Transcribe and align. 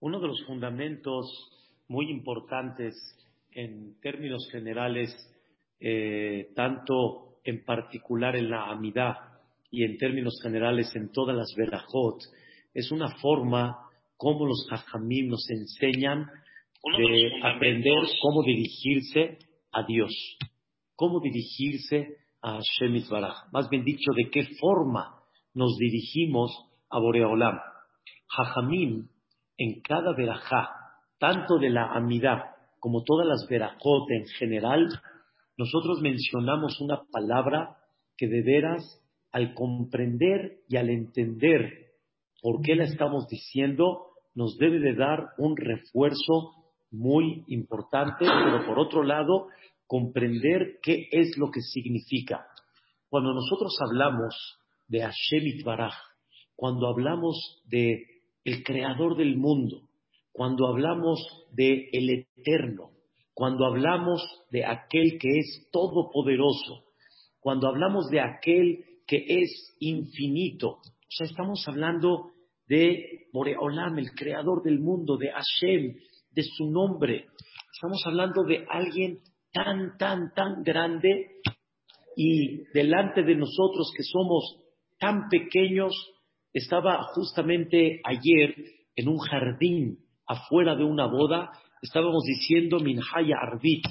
Uno 0.00 0.20
de 0.20 0.28
los 0.28 0.44
fundamentos 0.44 1.26
muy 1.88 2.10
importantes 2.10 2.94
en 3.50 3.98
términos 4.00 4.46
generales, 4.52 5.10
eh, 5.80 6.50
tanto 6.54 7.38
en 7.44 7.64
particular 7.64 8.36
en 8.36 8.50
la 8.50 8.66
amidad 8.66 9.14
y 9.70 9.84
en 9.84 9.96
términos 9.96 10.38
generales 10.42 10.94
en 10.94 11.10
todas 11.12 11.34
las 11.34 11.54
verajot, 11.56 12.18
es 12.74 12.92
una 12.92 13.08
forma 13.16 13.78
como 14.18 14.46
los 14.46 14.66
hajamim 14.70 15.28
nos 15.28 15.48
enseñan 15.48 16.26
de 16.98 17.40
aprender 17.42 17.94
cómo 18.20 18.42
dirigirse 18.42 19.38
a 19.72 19.82
Dios, 19.84 20.12
cómo 20.94 21.20
dirigirse 21.20 22.16
a 22.42 22.60
Shemit 22.60 23.08
Baraj. 23.08 23.50
Más 23.52 23.68
bien 23.70 23.84
dicho, 23.84 24.12
de 24.14 24.30
qué 24.30 24.46
forma 24.60 25.22
nos 25.54 25.76
dirigimos 25.78 26.52
a 26.90 26.98
Boreolam. 26.98 27.58
Jajamim 28.28 29.08
en 29.58 29.80
cada 29.80 30.14
verajá, 30.14 30.70
tanto 31.18 31.58
de 31.58 31.70
la 31.70 31.92
amidad 31.92 32.56
como 32.80 33.02
todas 33.02 33.26
las 33.26 33.46
verajot 33.48 34.10
en 34.10 34.26
general, 34.38 34.88
nosotros 35.56 36.00
mencionamos 36.00 36.80
una 36.80 37.00
palabra 37.10 37.76
que 38.16 38.28
de 38.28 38.42
veras, 38.42 39.02
al 39.32 39.54
comprender 39.54 40.60
y 40.68 40.76
al 40.76 40.88
entender 40.88 41.86
por 42.40 42.62
qué 42.62 42.74
la 42.74 42.84
estamos 42.84 43.26
diciendo, 43.28 44.06
nos 44.34 44.56
debe 44.58 44.78
de 44.78 44.94
dar 44.94 45.30
un 45.38 45.56
refuerzo 45.56 46.52
muy 46.90 47.44
importante, 47.48 48.24
pero 48.24 48.66
por 48.66 48.78
otro 48.78 49.02
lado, 49.02 49.48
comprender 49.86 50.78
qué 50.82 51.08
es 51.10 51.36
lo 51.36 51.50
que 51.50 51.60
significa. 51.60 52.46
Cuando 53.08 53.32
nosotros 53.34 53.76
hablamos 53.80 54.58
de 54.88 55.00
Hashem 55.00 55.64
Baraj, 55.64 55.94
cuando 56.54 56.88
hablamos 56.88 57.62
de 57.66 58.15
el 58.46 58.62
creador 58.62 59.16
del 59.16 59.36
mundo, 59.36 59.88
cuando 60.30 60.68
hablamos 60.68 61.18
de 61.50 61.88
el 61.92 62.10
eterno, 62.10 62.92
cuando 63.34 63.66
hablamos 63.66 64.22
de 64.50 64.64
aquel 64.64 65.18
que 65.20 65.28
es 65.38 65.68
todopoderoso, 65.72 66.84
cuando 67.40 67.66
hablamos 67.66 68.08
de 68.08 68.20
aquel 68.20 68.84
que 69.04 69.24
es 69.26 69.76
infinito, 69.80 70.78
o 70.78 71.10
sea, 71.10 71.26
estamos 71.26 71.64
hablando 71.66 72.30
de 72.68 73.26
Boreolam, 73.32 73.98
el 73.98 74.12
creador 74.12 74.62
del 74.62 74.78
mundo, 74.78 75.16
de 75.16 75.30
Hashem, 75.32 75.96
de 76.30 76.42
su 76.42 76.70
nombre. 76.70 77.26
Estamos 77.72 78.00
hablando 78.06 78.44
de 78.44 78.64
alguien 78.70 79.18
tan, 79.52 79.96
tan, 79.98 80.32
tan 80.34 80.62
grande 80.62 81.40
y 82.16 82.62
delante 82.72 83.24
de 83.24 83.34
nosotros 83.34 83.92
que 83.96 84.04
somos 84.04 84.62
tan 84.98 85.28
pequeños, 85.28 85.92
estaba 86.56 87.02
justamente 87.14 88.00
ayer 88.02 88.54
en 88.94 89.08
un 89.08 89.18
jardín 89.18 89.98
afuera 90.26 90.74
de 90.74 90.84
una 90.84 91.06
boda, 91.06 91.50
estábamos 91.82 92.24
diciendo 92.24 92.80
Minhaya 92.80 93.36
Arbit 93.42 93.84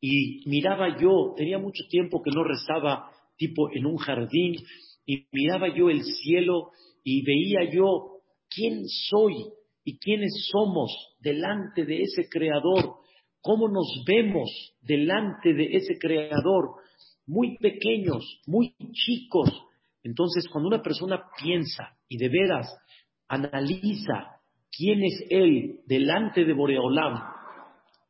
y 0.00 0.48
miraba 0.48 0.98
yo, 0.98 1.34
tenía 1.36 1.58
mucho 1.58 1.84
tiempo 1.90 2.22
que 2.22 2.30
no 2.30 2.44
rezaba 2.44 3.10
tipo 3.36 3.70
en 3.72 3.84
un 3.84 3.98
jardín 3.98 4.56
y 5.04 5.26
miraba 5.32 5.68
yo 5.68 5.90
el 5.90 6.02
cielo 6.02 6.70
y 7.04 7.22
veía 7.22 7.70
yo 7.70 8.22
quién 8.48 8.88
soy 8.88 9.34
y 9.84 9.98
quiénes 9.98 10.48
somos 10.50 10.90
delante 11.20 11.84
de 11.84 12.02
ese 12.02 12.26
creador, 12.30 12.94
cómo 13.42 13.68
nos 13.68 14.02
vemos 14.06 14.48
delante 14.80 15.52
de 15.52 15.76
ese 15.76 15.98
creador, 15.98 16.76
muy 17.26 17.58
pequeños, 17.58 18.40
muy 18.46 18.74
chicos, 18.92 19.50
entonces, 20.08 20.48
cuando 20.48 20.68
una 20.68 20.82
persona 20.82 21.22
piensa 21.38 21.97
y 22.08 22.18
de 22.18 22.28
veras 22.28 22.74
analiza 23.28 24.40
quién 24.70 25.02
es 25.04 25.24
él 25.30 25.80
delante 25.86 26.44
de 26.44 26.52
Boreolam, 26.52 27.20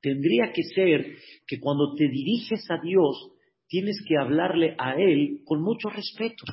tendría 0.01 0.53
que 0.53 0.63
ser 0.63 1.17
que 1.47 1.59
cuando 1.61 1.95
te 1.95 2.09
diriges 2.09 2.65
a 2.71 2.79
Dios, 2.83 3.33
tienes 3.67 4.01
que 4.07 4.17
hablarle 4.17 4.75
a 4.79 4.95
él 4.95 5.43
con 5.45 5.63
mucho 5.63 5.89
respeto, 5.91 6.45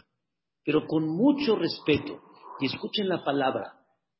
pero 0.63 0.85
con 0.87 1.07
mucho 1.07 1.55
respeto. 1.55 2.21
Y 2.59 2.67
escuchen 2.67 3.07
la 3.07 3.23
palabra, 3.23 3.73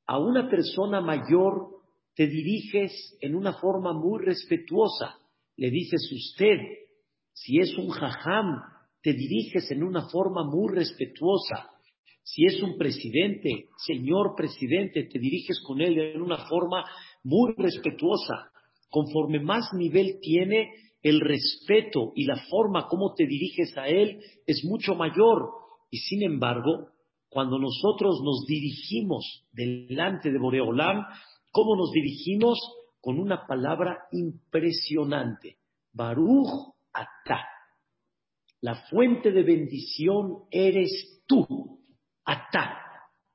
a 0.06 0.20
una 0.20 0.50
persona 0.50 1.02
mayor 1.02 1.76
te 2.16 2.28
diriges 2.28 3.18
en 3.22 3.36
una 3.36 3.54
forma 3.54 3.94
muy 3.94 4.24
respetuosa. 4.24 5.18
Le 5.58 5.70
dices 5.70 6.10
usted, 6.12 6.58
si 7.34 7.60
es 7.60 7.78
un 7.78 7.90
jajam, 7.90 8.62
te 9.02 9.14
diriges 9.14 9.70
en 9.72 9.84
una 9.84 10.08
forma 10.10 10.44
muy 10.46 10.74
respetuosa. 10.74 11.72
Si 12.26 12.44
es 12.44 12.60
un 12.64 12.76
presidente, 12.76 13.68
señor 13.86 14.34
presidente, 14.36 15.04
te 15.04 15.20
diriges 15.20 15.62
con 15.62 15.80
él 15.80 15.96
en 16.00 16.24
una 16.24 16.48
forma 16.48 16.84
muy 17.24 17.54
respetuosa. 17.56 18.52
Conforme 18.90 19.40
más 19.40 19.72
nivel 19.74 20.18
tiene, 20.22 20.72
el 21.04 21.20
respeto 21.22 22.14
y 22.16 22.26
la 22.26 22.38
forma 22.50 22.88
como 22.88 23.14
te 23.14 23.28
diriges 23.28 23.78
a 23.78 23.88
él 23.88 24.20
es 24.48 24.66
mucho 24.66 24.96
mayor. 24.96 25.52
Y 25.92 25.98
sin 25.98 26.24
embargo, 26.24 26.88
cuando 27.30 27.60
nosotros 27.60 28.20
nos 28.24 28.44
dirigimos 28.48 29.46
delante 29.52 30.32
de 30.32 30.40
Boreolam, 30.40 31.06
¿cómo 31.52 31.76
nos 31.76 31.92
dirigimos? 31.92 32.58
Con 33.02 33.20
una 33.20 33.46
palabra 33.46 34.00
impresionante. 34.12 35.58
Baruch 35.94 36.74
Atah. 36.92 37.46
La 38.62 38.88
fuente 38.90 39.32
de 39.32 39.44
bendición 39.44 40.46
eres 40.50 41.22
tú, 41.28 41.76
Atá, 42.26 42.78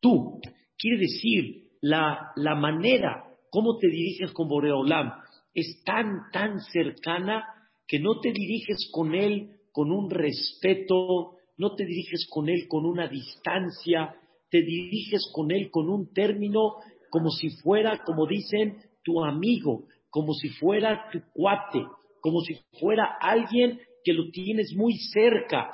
tú. 0.00 0.40
Quiere 0.76 0.98
decir, 0.98 1.70
la, 1.80 2.32
la 2.36 2.54
manera 2.54 3.30
como 3.50 3.76
te 3.78 3.88
diriges 3.88 4.32
con 4.32 4.48
Boreolam 4.48 5.12
es 5.54 5.82
tan, 5.84 6.30
tan 6.32 6.60
cercana 6.60 7.44
que 7.86 7.98
no 7.98 8.20
te 8.20 8.32
diriges 8.32 8.88
con 8.92 9.14
él 9.14 9.56
con 9.72 9.90
un 9.90 10.10
respeto, 10.10 11.36
no 11.56 11.74
te 11.74 11.84
diriges 11.84 12.26
con 12.30 12.48
él 12.48 12.66
con 12.68 12.86
una 12.86 13.08
distancia, 13.08 14.14
te 14.50 14.62
diriges 14.62 15.30
con 15.32 15.50
él 15.50 15.70
con 15.70 15.88
un 15.88 16.12
término 16.12 16.76
como 17.10 17.30
si 17.30 17.50
fuera, 17.50 18.02
como 18.04 18.26
dicen, 18.26 18.76
tu 19.02 19.22
amigo, 19.24 19.84
como 20.08 20.32
si 20.34 20.48
fuera 20.48 21.08
tu 21.12 21.20
cuate, 21.32 21.84
como 22.20 22.40
si 22.40 22.56
fuera 22.78 23.16
alguien 23.20 23.80
que 24.04 24.12
lo 24.12 24.30
tienes 24.30 24.74
muy 24.76 24.94
cerca. 25.12 25.70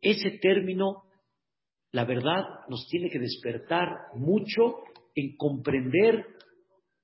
Ese 0.00 0.38
término, 0.40 1.04
la 1.92 2.04
verdad, 2.04 2.44
nos 2.68 2.86
tiene 2.88 3.10
que 3.10 3.18
despertar 3.18 3.88
mucho 4.14 4.78
en 5.14 5.36
comprender 5.36 6.26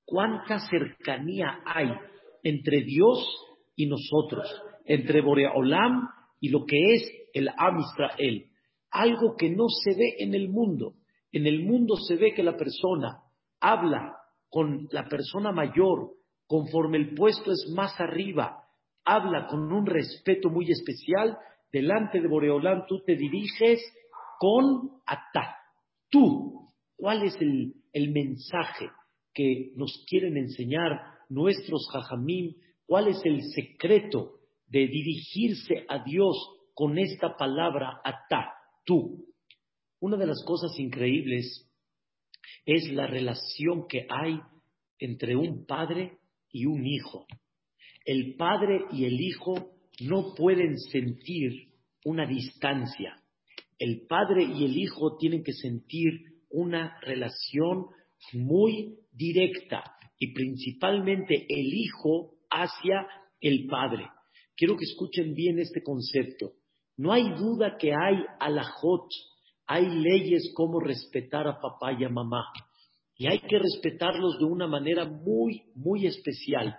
cuánta 0.04 0.58
cercanía 0.68 1.60
hay 1.64 1.90
entre 2.42 2.82
Dios 2.82 3.18
y 3.76 3.86
nosotros, 3.86 4.46
entre 4.84 5.20
Boreolam 5.20 6.08
y 6.40 6.48
lo 6.48 6.64
que 6.64 6.94
es 6.94 7.12
el 7.34 7.48
Am 7.56 7.78
Israel. 7.78 8.46
Algo 8.90 9.36
que 9.36 9.50
no 9.50 9.66
se 9.68 9.90
ve 9.94 10.16
en 10.18 10.34
el 10.34 10.48
mundo. 10.48 10.94
En 11.30 11.46
el 11.46 11.62
mundo 11.62 11.96
se 11.96 12.16
ve 12.16 12.32
que 12.34 12.42
la 12.42 12.56
persona 12.56 13.20
habla 13.60 14.16
con 14.48 14.88
la 14.90 15.06
persona 15.06 15.52
mayor 15.52 16.12
conforme 16.46 16.96
el 16.96 17.14
puesto 17.14 17.52
es 17.52 17.70
más 17.76 18.00
arriba 18.00 18.64
habla 19.08 19.46
con 19.46 19.72
un 19.72 19.86
respeto 19.86 20.50
muy 20.50 20.70
especial, 20.70 21.38
delante 21.72 22.20
de 22.20 22.28
Boreolán 22.28 22.84
tú 22.86 23.02
te 23.06 23.16
diriges 23.16 23.80
con 24.38 25.00
ata. 25.06 25.56
Tú, 26.10 26.68
¿cuál 26.96 27.24
es 27.24 27.34
el, 27.40 27.74
mensaje 28.12 28.88
que 29.34 29.72
nos 29.74 30.04
quieren 30.08 30.36
enseñar 30.36 31.00
nuestros 31.28 31.88
jajamim? 31.92 32.54
¿Cuál 32.86 33.08
es 33.08 33.20
el 33.24 33.42
secreto 33.42 34.38
de 34.66 34.86
dirigirse 34.86 35.84
a 35.88 36.02
Dios 36.04 36.36
con 36.74 36.98
esta 36.98 37.36
palabra 37.36 38.00
ata, 38.04 38.52
tú? 38.84 39.26
Una 40.00 40.16
de 40.16 40.26
las 40.26 40.44
cosas 40.44 40.78
increíbles 40.78 41.68
es 42.64 42.92
la 42.92 43.06
relación 43.06 43.86
que 43.88 44.06
hay 44.08 44.40
entre 44.98 45.36
un 45.36 45.66
padre 45.66 46.18
y 46.50 46.66
un 46.66 46.86
hijo 46.86 47.26
el 48.08 48.36
padre 48.36 48.86
y 48.90 49.04
el 49.04 49.20
hijo 49.20 49.72
no 50.00 50.34
pueden 50.34 50.78
sentir 50.78 51.74
una 52.06 52.26
distancia. 52.26 53.22
El 53.78 54.06
padre 54.06 54.44
y 54.44 54.64
el 54.64 54.76
hijo 54.76 55.16
tienen 55.16 55.44
que 55.44 55.52
sentir 55.52 56.12
una 56.50 56.98
relación 57.02 57.86
muy 58.32 58.98
directa 59.12 59.84
y 60.18 60.32
principalmente 60.32 61.46
el 61.48 61.72
hijo 61.74 62.34
hacia 62.50 63.06
el 63.40 63.66
padre. 63.66 64.08
Quiero 64.56 64.76
que 64.76 64.84
escuchen 64.84 65.34
bien 65.34 65.58
este 65.58 65.82
concepto. 65.82 66.52
No 66.96 67.12
hay 67.12 67.30
duda 67.34 67.76
que 67.78 67.92
hay 67.92 68.24
alajot, 68.40 69.08
hay 69.66 69.86
leyes 69.86 70.52
como 70.54 70.80
respetar 70.80 71.46
a 71.46 71.60
papá 71.60 71.92
y 71.92 72.04
a 72.04 72.08
mamá. 72.08 72.44
Y 73.16 73.28
hay 73.28 73.38
que 73.40 73.58
respetarlos 73.58 74.38
de 74.38 74.44
una 74.44 74.66
manera 74.66 75.04
muy, 75.04 75.62
muy 75.74 76.06
especial. 76.06 76.76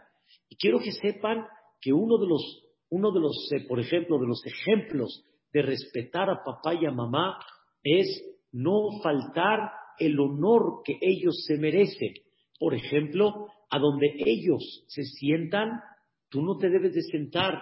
Y 0.49 0.57
quiero 0.57 0.79
que 0.79 0.91
sepan 0.91 1.45
que 1.79 1.93
uno 1.93 2.17
de 2.17 2.27
los, 2.27 2.63
uno 2.89 3.11
de 3.11 3.19
los, 3.21 3.51
eh, 3.53 3.65
por 3.67 3.79
ejemplo, 3.79 4.19
de 4.19 4.27
los 4.27 4.41
ejemplos 4.45 5.23
de 5.53 5.61
respetar 5.61 6.29
a 6.29 6.43
papá 6.43 6.73
y 6.73 6.85
a 6.85 6.91
mamá 6.91 7.37
es 7.83 8.07
no 8.51 8.99
faltar 9.01 9.71
el 9.97 10.19
honor 10.19 10.81
que 10.83 10.97
ellos 11.01 11.43
se 11.45 11.57
merecen. 11.57 12.13
Por 12.59 12.73
ejemplo, 12.73 13.47
a 13.69 13.79
donde 13.79 14.13
ellos 14.25 14.85
se 14.87 15.03
sientan, 15.03 15.81
tú 16.29 16.41
no 16.41 16.57
te 16.57 16.69
debes 16.69 16.93
de 16.93 17.01
sentar. 17.03 17.61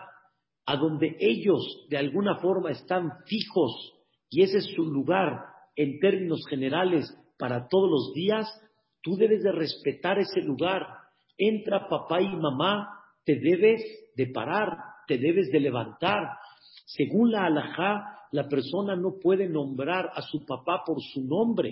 A 0.66 0.76
donde 0.76 1.16
ellos 1.20 1.88
de 1.90 1.98
alguna 1.98 2.40
forma 2.40 2.72
están 2.72 3.10
fijos 3.26 3.94
y 4.30 4.44
ese 4.44 4.58
es 4.58 4.66
su 4.76 4.84
lugar 4.84 5.40
en 5.76 6.00
términos 6.00 6.44
generales 6.50 7.06
para 7.38 7.68
todos 7.68 7.90
los 7.90 8.14
días, 8.14 8.48
tú 9.02 9.16
debes 9.16 9.44
de 9.44 9.52
respetar 9.52 10.20
ese 10.20 10.42
lugar. 10.42 10.86
Entra 11.38 11.88
papá 11.88 12.22
y 12.22 12.36
mamá, 12.36 12.90
te 13.24 13.40
debes 13.40 13.82
de 14.16 14.28
parar, 14.28 14.76
te 15.08 15.18
debes 15.18 15.50
de 15.52 15.60
levantar. 15.60 16.24
Según 16.88 17.32
la 17.32 17.46
alajá, 17.46 18.18
la 18.32 18.48
persona 18.48 18.96
no 18.96 19.20
puede 19.22 19.50
nombrar 19.50 20.10
a 20.14 20.22
su 20.22 20.46
papá 20.46 20.84
por 20.86 21.02
su 21.02 21.22
nombre. 21.26 21.72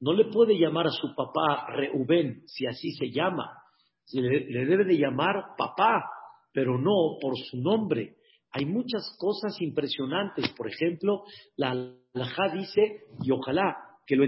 No 0.00 0.12
le 0.12 0.24
puede 0.24 0.58
llamar 0.58 0.88
a 0.88 0.90
su 0.90 1.14
papá 1.14 1.68
Reubén, 1.68 2.42
si 2.46 2.66
así 2.66 2.90
se 2.92 3.10
llama. 3.12 3.52
Le, 4.12 4.66
debe 4.66 4.84
de 4.84 4.98
llamar 4.98 5.54
papá, 5.56 6.10
pero 6.52 6.76
no 6.76 7.18
por 7.20 7.38
su 7.38 7.58
nombre. 7.58 8.16
Hay 8.50 8.64
muchas 8.64 9.16
cosas 9.16 9.60
impresionantes. 9.60 10.52
Por 10.56 10.68
ejemplo, 10.68 11.22
la 11.56 11.70
alajá 12.14 12.48
dice, 12.52 13.04
y 13.22 13.30
ojalá 13.30 13.76
que 14.06 14.16
lo, 14.16 14.24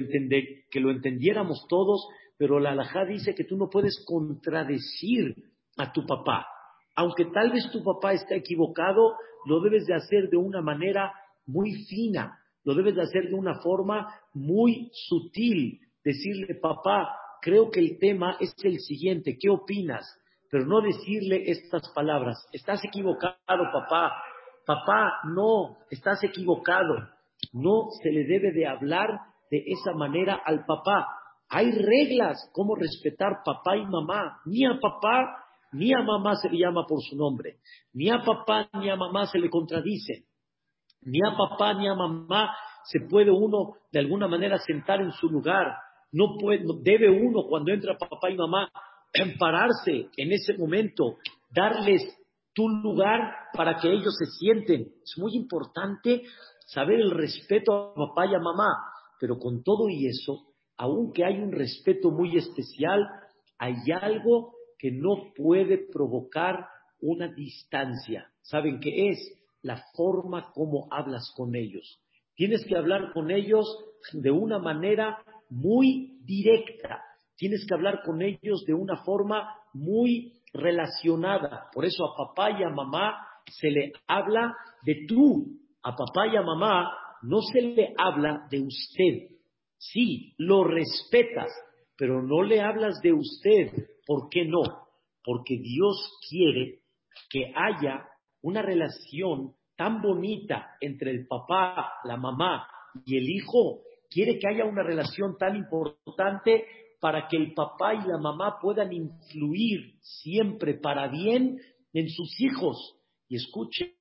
que 0.70 0.80
lo 0.80 0.92
entendiéramos 0.92 1.66
todos, 1.68 2.06
pero 2.38 2.60
la 2.60 2.70
alajá 2.70 3.04
dice 3.04 3.34
que 3.34 3.44
tú 3.44 3.56
no 3.56 3.68
puedes 3.68 4.04
contradecir 4.06 5.34
a 5.76 5.90
tu 5.90 6.06
papá. 6.06 6.46
Aunque 6.94 7.24
tal 7.26 7.50
vez 7.50 7.68
tu 7.72 7.82
papá 7.82 8.12
esté 8.12 8.36
equivocado, 8.36 9.14
lo 9.46 9.60
debes 9.60 9.86
de 9.86 9.94
hacer 9.94 10.28
de 10.28 10.36
una 10.36 10.60
manera 10.60 11.12
muy 11.46 11.72
fina, 11.84 12.38
lo 12.64 12.74
debes 12.74 12.94
de 12.94 13.02
hacer 13.02 13.28
de 13.28 13.34
una 13.34 13.60
forma 13.60 14.14
muy 14.34 14.90
sutil. 14.92 15.80
Decirle, 16.04 16.54
papá, 16.54 17.14
creo 17.40 17.70
que 17.70 17.80
el 17.80 17.98
tema 17.98 18.36
es 18.40 18.54
el 18.62 18.78
siguiente, 18.80 19.36
¿qué 19.40 19.50
opinas? 19.50 20.04
Pero 20.50 20.66
no 20.66 20.80
decirle 20.80 21.44
estas 21.46 21.88
palabras, 21.94 22.46
estás 22.52 22.84
equivocado, 22.84 23.36
papá, 23.46 24.12
papá, 24.66 25.20
no, 25.24 25.78
estás 25.90 26.22
equivocado. 26.24 27.08
No 27.52 27.88
se 28.02 28.10
le 28.10 28.24
debe 28.24 28.52
de 28.52 28.66
hablar 28.66 29.08
de 29.50 29.62
esa 29.66 29.92
manera 29.92 30.40
al 30.44 30.64
papá. 30.66 31.06
Hay 31.48 31.70
reglas 31.72 32.50
cómo 32.52 32.76
respetar 32.76 33.42
papá 33.44 33.76
y 33.76 33.86
mamá. 33.86 34.40
Ni 34.44 34.64
a 34.64 34.78
papá 34.80 35.39
ni 35.72 35.92
a 35.92 36.02
mamá 36.02 36.36
se 36.36 36.48
le 36.48 36.58
llama 36.58 36.84
por 36.86 37.00
su 37.02 37.16
nombre. 37.16 37.58
Ni 37.92 38.10
a 38.10 38.22
papá 38.22 38.68
ni 38.74 38.90
a 38.90 38.96
mamá 38.96 39.26
se 39.26 39.38
le 39.38 39.48
contradice. 39.48 40.26
Ni 41.02 41.20
a 41.24 41.36
papá 41.36 41.74
ni 41.74 41.88
a 41.88 41.94
mamá 41.94 42.54
se 42.84 43.00
puede 43.08 43.30
uno 43.30 43.76
de 43.92 44.00
alguna 44.00 44.26
manera 44.26 44.58
sentar 44.58 45.00
en 45.00 45.12
su 45.12 45.28
lugar. 45.28 45.66
No 46.12 46.36
puede, 46.38 46.64
debe 46.82 47.08
uno 47.08 47.44
cuando 47.48 47.72
entra 47.72 47.96
papá 47.96 48.30
y 48.30 48.36
mamá 48.36 48.70
pararse 49.38 50.08
en 50.16 50.32
ese 50.32 50.56
momento, 50.58 51.18
darles 51.50 52.02
tu 52.52 52.68
lugar 52.68 53.32
para 53.52 53.76
que 53.76 53.92
ellos 53.92 54.14
se 54.16 54.26
sienten. 54.26 54.92
Es 55.02 55.14
muy 55.18 55.36
importante 55.36 56.22
saber 56.66 57.00
el 57.00 57.12
respeto 57.12 57.72
a 57.72 57.94
papá 57.94 58.26
y 58.26 58.34
a 58.34 58.40
mamá, 58.40 58.74
pero 59.20 59.38
con 59.38 59.62
todo 59.62 59.88
y 59.88 60.06
eso, 60.06 60.46
aunque 60.76 61.24
hay 61.24 61.38
un 61.38 61.52
respeto 61.52 62.10
muy 62.10 62.36
especial, 62.36 63.06
hay 63.58 63.74
algo 64.00 64.52
que 64.80 64.90
no 64.90 65.32
puede 65.36 65.78
provocar 65.92 66.66
una 67.00 67.28
distancia. 67.28 68.30
¿Saben 68.40 68.80
qué 68.80 69.10
es? 69.10 69.18
La 69.62 69.82
forma 69.94 70.50
como 70.52 70.88
hablas 70.90 71.30
con 71.36 71.54
ellos. 71.54 72.00
Tienes 72.34 72.64
que 72.64 72.76
hablar 72.76 73.12
con 73.12 73.30
ellos 73.30 73.66
de 74.14 74.30
una 74.30 74.58
manera 74.58 75.22
muy 75.50 76.18
directa. 76.24 77.02
Tienes 77.36 77.66
que 77.66 77.74
hablar 77.74 78.00
con 78.04 78.22
ellos 78.22 78.64
de 78.66 78.72
una 78.72 79.04
forma 79.04 79.54
muy 79.74 80.40
relacionada. 80.52 81.68
Por 81.72 81.84
eso 81.84 82.04
a 82.06 82.16
papá 82.16 82.58
y 82.58 82.62
a 82.62 82.70
mamá 82.70 83.18
se 83.46 83.70
le 83.70 83.92
habla 84.06 84.54
de 84.82 85.04
tú. 85.06 85.58
A 85.82 85.94
papá 85.94 86.26
y 86.26 86.36
a 86.36 86.42
mamá 86.42 86.90
no 87.22 87.40
se 87.42 87.60
le 87.60 87.94
habla 87.98 88.46
de 88.50 88.60
usted. 88.60 89.36
Sí, 89.76 90.34
lo 90.38 90.64
respetas, 90.64 91.50
pero 92.00 92.22
no 92.22 92.42
le 92.42 92.62
hablas 92.62 93.02
de 93.02 93.12
usted. 93.12 93.72
¿Por 94.06 94.30
qué 94.30 94.46
no? 94.46 94.62
Porque 95.22 95.58
Dios 95.58 96.18
quiere 96.26 96.80
que 97.28 97.52
haya 97.54 98.08
una 98.40 98.62
relación 98.62 99.52
tan 99.76 100.00
bonita 100.00 100.78
entre 100.80 101.10
el 101.10 101.26
papá, 101.26 101.92
la 102.04 102.16
mamá 102.16 102.66
y 103.04 103.18
el 103.18 103.28
hijo. 103.28 103.82
Quiere 104.08 104.38
que 104.38 104.48
haya 104.48 104.64
una 104.64 104.82
relación 104.82 105.36
tan 105.36 105.56
importante 105.56 106.64
para 107.02 107.28
que 107.28 107.36
el 107.36 107.52
papá 107.52 107.92
y 107.92 108.08
la 108.08 108.16
mamá 108.16 108.58
puedan 108.62 108.94
influir 108.94 109.98
siempre 110.00 110.78
para 110.78 111.06
bien 111.08 111.60
en 111.92 112.08
sus 112.08 112.40
hijos. 112.40 112.96
Y 113.28 113.36
escuchen 113.36 113.92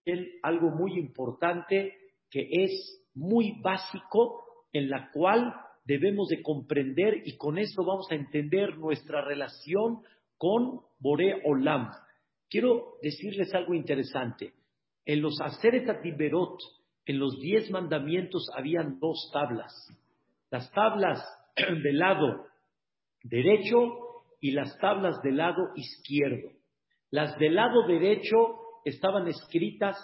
algo 0.42 0.70
muy 0.70 0.98
importante 0.98 1.98
que 2.32 2.48
es 2.50 3.06
muy 3.14 3.60
básico 3.62 4.46
en 4.72 4.90
la 4.90 5.12
cual 5.12 5.54
debemos 5.90 6.28
de 6.28 6.44
comprender 6.44 7.24
y 7.26 7.36
con 7.36 7.58
esto 7.58 7.84
vamos 7.84 8.06
a 8.12 8.16
entender 8.16 8.78
nuestra 8.78 9.26
relación 9.26 10.04
con 10.38 10.82
Bore 11.00 11.42
Olam. 11.46 11.90
Quiero 12.48 12.94
decirles 13.02 13.56
algo 13.56 13.74
interesante. 13.74 14.54
En 15.04 15.20
los 15.24 15.42
Aseret 15.42 15.90
Atiberot, 15.90 16.60
en 17.08 17.18
los 17.18 17.40
diez 17.40 17.72
mandamientos, 17.72 18.52
habían 18.56 19.00
dos 19.00 19.32
tablas. 19.34 19.74
Las 20.52 20.72
tablas 20.74 21.26
del 21.56 21.98
lado 21.98 22.46
derecho 23.24 24.24
y 24.40 24.52
las 24.52 24.78
tablas 24.78 25.20
del 25.24 25.38
lado 25.38 25.70
izquierdo. 25.76 26.52
Las 27.10 27.36
del 27.40 27.56
lado 27.56 27.88
derecho 27.88 28.60
estaban 28.86 29.28
escritas 29.28 29.98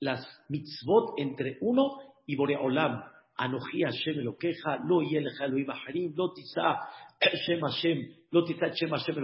las 0.00 0.26
mitzvot 0.48 1.14
entre 1.18 1.56
uno 1.60 1.98
y 2.26 2.34
Boreolam. 2.34 3.04
Anoji 3.40 3.84
Hashem 3.84 4.36
queja, 4.38 4.78
lo 4.84 5.00
yelcha 5.00 5.46
lo 5.48 5.56
ibaharim, 5.56 6.12
lo 6.14 6.32
tisa 6.34 6.78
Shem 7.46 7.60
Hashem, 7.60 7.98
lo 8.30 8.44
tisa 8.44 8.68
Shem 8.74 8.90
Hashem 8.90 9.16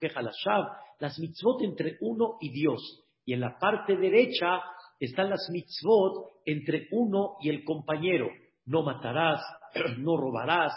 queja 0.00 0.22
la 0.22 0.30
shav. 0.30 0.66
Las 1.00 1.18
mitzvot 1.18 1.62
entre 1.62 1.96
uno 2.00 2.38
y 2.40 2.50
Dios. 2.50 3.02
Y 3.24 3.32
en 3.32 3.40
la 3.40 3.58
parte 3.58 3.96
derecha 3.96 4.62
están 5.00 5.30
las 5.30 5.48
mitzvot 5.50 6.42
entre 6.44 6.86
uno 6.92 7.38
y 7.40 7.50
el 7.50 7.64
compañero. 7.64 8.28
No 8.66 8.82
matarás, 8.82 9.40
no 9.98 10.16
robarás, 10.16 10.72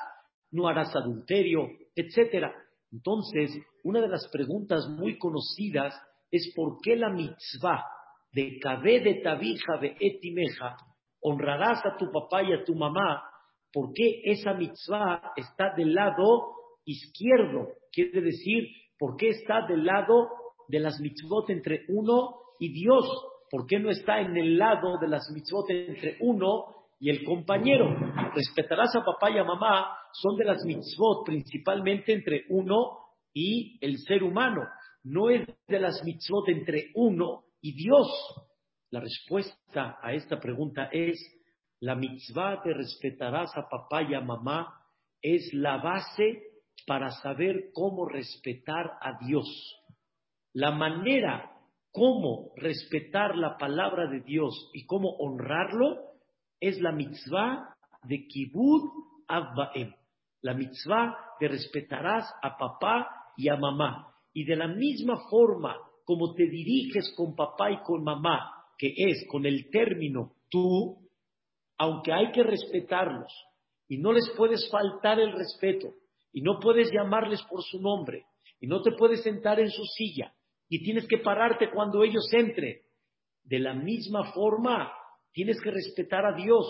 no 0.51 0.67
harás 0.67 0.95
adulterio, 0.95 1.67
etc. 1.95 2.47
Entonces, 2.91 3.51
una 3.83 4.01
de 4.01 4.09
las 4.09 4.27
preguntas 4.29 4.87
muy 4.89 5.17
conocidas 5.19 5.93
es 6.31 6.51
por 6.55 6.79
qué 6.81 6.95
la 6.95 7.09
mitzvah 7.09 7.83
de 8.31 8.59
Kabé 8.59 8.99
de 8.99 9.21
Tabija 9.21 9.77
de 9.79 9.95
Etimeja, 9.99 10.75
honrarás 11.21 11.85
a 11.85 11.97
tu 11.97 12.11
papá 12.11 12.43
y 12.43 12.53
a 12.53 12.63
tu 12.63 12.75
mamá, 12.75 13.23
¿por 13.71 13.91
qué 13.93 14.21
esa 14.23 14.53
mitzvah 14.53 15.33
está 15.35 15.73
del 15.75 15.93
lado 15.93 16.53
izquierdo? 16.85 17.67
Quiere 17.91 18.21
decir, 18.21 18.67
¿por 18.97 19.15
qué 19.15 19.29
está 19.29 19.65
del 19.67 19.85
lado 19.85 20.29
de 20.67 20.79
las 20.79 20.99
mitzvot 20.99 21.49
entre 21.49 21.85
uno 21.89 22.35
y 22.59 22.71
Dios? 22.71 23.05
¿Por 23.49 23.65
qué 23.65 23.79
no 23.79 23.89
está 23.89 24.21
en 24.21 24.37
el 24.37 24.57
lado 24.57 24.97
de 24.99 25.07
las 25.07 25.29
mitzvot 25.33 25.69
entre 25.71 26.17
uno 26.21 26.65
y 26.99 27.09
el 27.09 27.23
compañero? 27.23 27.87
Respetarás 28.33 28.95
a 28.95 29.03
papá 29.03 29.31
y 29.31 29.37
a 29.39 29.43
mamá, 29.43 29.97
son 30.13 30.35
de 30.37 30.45
las 30.45 30.63
mitzvot 30.65 31.25
principalmente 31.25 32.13
entre 32.13 32.43
uno 32.49 32.99
y 33.33 33.77
el 33.81 33.97
ser 33.99 34.23
humano. 34.23 34.61
No 35.03 35.29
es 35.29 35.47
de 35.67 35.79
las 35.79 36.03
mitzvot 36.03 36.49
entre 36.49 36.91
uno 36.95 37.45
y 37.61 37.73
Dios. 37.73 38.07
La 38.91 38.99
respuesta 38.99 39.99
a 40.01 40.13
esta 40.13 40.39
pregunta 40.39 40.89
es, 40.91 41.19
la 41.79 41.95
mitzvah 41.95 42.61
de 42.63 42.73
respetarás 42.73 43.55
a 43.55 43.69
papá 43.69 44.03
y 44.03 44.13
a 44.13 44.21
mamá 44.21 44.81
es 45.21 45.53
la 45.53 45.77
base 45.77 46.43
para 46.87 47.11
saber 47.11 47.71
cómo 47.73 48.07
respetar 48.07 48.97
a 49.01 49.17
Dios. 49.25 49.47
La 50.53 50.71
manera 50.71 51.59
cómo 51.91 52.51
respetar 52.55 53.35
la 53.35 53.57
palabra 53.57 54.07
de 54.07 54.21
Dios 54.21 54.69
y 54.73 54.85
cómo 54.85 55.09
honrarlo 55.17 55.97
es 56.59 56.79
la 56.79 56.91
mitzvah 56.91 57.75
de 58.03 58.27
Kibud 58.27 58.89
Abbaem. 59.27 59.93
La 60.41 60.53
mitzvah 60.53 61.15
de 61.39 61.47
respetarás 61.47 62.25
a 62.41 62.57
papá 62.57 63.33
y 63.37 63.49
a 63.49 63.57
mamá. 63.57 64.13
Y 64.33 64.45
de 64.45 64.55
la 64.55 64.67
misma 64.67 65.17
forma 65.29 65.75
como 66.05 66.33
te 66.33 66.47
diriges 66.47 67.13
con 67.15 67.35
papá 67.35 67.71
y 67.71 67.81
con 67.81 68.03
mamá, 68.03 68.58
que 68.79 68.93
es 68.95 69.27
con 69.27 69.45
el 69.45 69.69
término 69.69 70.31
tú, 70.49 70.97
aunque 71.77 72.13
hay 72.13 72.31
que 72.31 72.43
respetarlos 72.43 73.31
y 73.87 73.97
no 73.97 74.13
les 74.13 74.27
puedes 74.37 74.69
faltar 74.71 75.19
el 75.19 75.33
respeto 75.33 75.89
y 76.31 76.41
no 76.41 76.59
puedes 76.59 76.89
llamarles 76.91 77.43
por 77.43 77.61
su 77.61 77.81
nombre 77.81 78.25
y 78.59 78.67
no 78.67 78.81
te 78.81 78.93
puedes 78.93 79.21
sentar 79.21 79.59
en 79.59 79.69
su 79.69 79.83
silla 79.83 80.33
y 80.69 80.81
tienes 80.81 81.07
que 81.07 81.17
pararte 81.17 81.69
cuando 81.71 82.03
ellos 82.03 82.27
entren. 82.31 82.77
De 83.43 83.59
la 83.59 83.73
misma 83.73 84.31
forma, 84.31 84.91
tienes 85.33 85.59
que 85.61 85.71
respetar 85.71 86.25
a 86.25 86.35
Dios, 86.35 86.65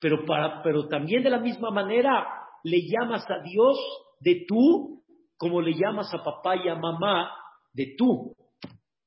pero, 0.00 0.24
para, 0.24 0.62
pero 0.62 0.88
también 0.88 1.22
de 1.22 1.30
la 1.30 1.40
misma 1.40 1.70
manera 1.70 2.26
le 2.64 2.80
llamas 2.88 3.24
a 3.30 3.42
Dios 3.42 3.78
de 4.20 4.44
tú 4.48 5.04
como 5.36 5.60
le 5.60 5.74
llamas 5.74 6.12
a 6.14 6.24
papá 6.24 6.56
y 6.56 6.68
a 6.68 6.74
mamá 6.74 7.30
de 7.72 7.94
tú. 7.96 8.34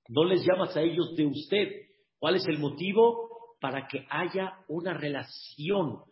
No 0.08 0.24
les 0.24 0.46
llamas 0.46 0.75
a 0.77 0.81
ellos 0.81 1.15
de 1.15 1.25
usted. 1.25 1.88
¿Cuál 2.19 2.35
es 2.35 2.47
el 2.47 2.59
motivo? 2.59 3.57
Para 3.59 3.88
que 3.88 4.05
haya 4.09 4.53
una 4.67 4.93
relación 4.93 6.03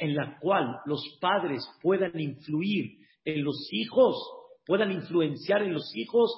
en 0.00 0.14
la 0.14 0.38
cual 0.38 0.80
los 0.86 1.18
padres 1.20 1.62
puedan 1.82 2.18
influir 2.18 2.98
en 3.24 3.44
los 3.44 3.68
hijos, 3.72 4.16
puedan 4.64 4.92
influenciar 4.92 5.62
en 5.62 5.74
los 5.74 5.94
hijos 5.94 6.30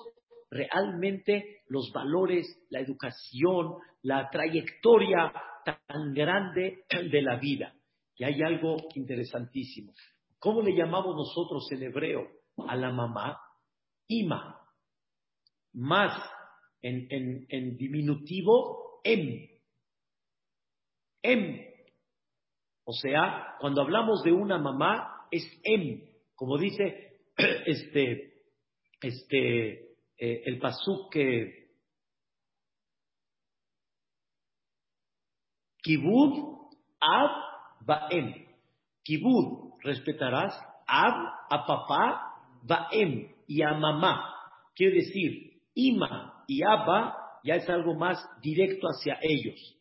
realmente 0.51 1.63
los 1.69 1.91
valores, 1.93 2.47
la 2.71 2.81
educación, 2.81 3.77
la 4.03 4.29
trayectoria 4.31 5.33
tan 5.65 6.13
grande 6.15 6.85
de 6.91 7.23
la 7.23 7.37
vida. 7.37 7.75
Y 8.17 8.25
hay 8.25 8.43
algo 8.43 8.77
interesantísimo. 8.95 9.93
¿Cómo 10.39 10.63
le 10.63 10.75
llamamos 10.75 11.15
nosotros 11.15 11.71
en 11.73 11.83
hebreo 11.83 12.27
a 12.67 12.77
la 12.77 12.91
mamá? 12.91 13.39
Ima. 14.09 14.61
Más 15.75 16.19
en, 16.81 17.77
diminutivo, 17.77 18.88
em. 19.05 19.49
Em. 21.23 21.69
O 22.85 22.93
sea, 22.93 23.57
cuando 23.61 23.83
hablamos 23.83 24.23
de 24.23 24.33
una 24.33 24.59
mamá, 24.59 25.27
es 25.31 25.45
em. 25.65 26.03
Como 26.35 26.57
dice 26.59 27.21
este, 27.67 28.33
este, 29.01 29.69
eh, 30.19 30.43
el 30.47 30.59
pasuk 30.59 31.13
que 31.13 31.59
Kibud 35.83 36.59
Ab 37.01 37.31
Baem. 37.87 38.35
Kibud, 39.05 39.79
respetarás 39.83 40.53
Ab 40.87 41.15
a 41.51 41.67
papá, 41.67 42.35
Baem 42.63 43.33
y 43.47 43.63
a 43.63 43.75
mamá. 43.75 44.35
Quiere 44.75 44.97
decir, 44.97 45.63
Ima 45.75 46.45
y 46.47 46.63
Abba 46.63 47.17
ya 47.45 47.57
es 47.57 47.69
algo 47.69 47.95
más 47.95 48.19
directo 48.43 48.87
hacia 48.87 49.19
ellos. 49.23 49.77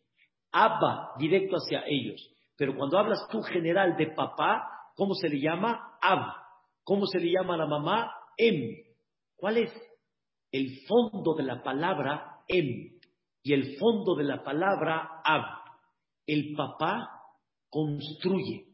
Abba, 0.52 1.12
directo 1.18 1.56
hacia 1.58 1.84
ellos. 1.88 2.22
Pero 2.58 2.76
cuando 2.76 2.98
hablas 2.98 3.20
tú 3.30 3.42
general 3.42 3.96
de 3.98 4.08
papá, 4.08 4.68
¿cómo 4.96 5.14
se 5.14 5.30
le 5.30 5.40
llama? 5.40 5.98
Ab. 6.02 6.34
¿Cómo 6.84 7.06
se 7.06 7.20
le 7.20 7.32
llama 7.32 7.56
a 7.56 7.58
la 7.58 7.68
mamá? 7.68 8.12
Em. 8.38 8.76
¿Cuál 9.36 9.58
es 9.58 9.72
el 10.52 10.80
fondo 10.88 11.36
de 11.36 11.44
la 11.44 11.62
palabra 11.62 12.40
em? 12.48 13.00
Y 13.44 13.54
el 13.54 13.78
fondo 13.78 14.16
de 14.16 14.24
la 14.24 14.44
palabra 14.44 15.22
ab. 15.24 15.44
El 16.26 16.54
papá 16.56 17.10
construye. 17.70 18.66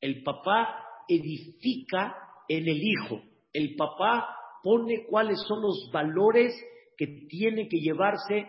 El 0.00 0.22
papá 0.22 0.84
edifica 1.08 2.16
en 2.48 2.68
el 2.68 2.80
hijo. 2.82 3.20
El 3.52 3.74
papá 3.76 4.36
pone 4.62 5.06
cuáles 5.08 5.40
son 5.46 5.62
los 5.62 5.90
valores 5.92 6.54
que 6.96 7.26
tiene 7.28 7.68
que 7.68 7.78
llevarse 7.78 8.46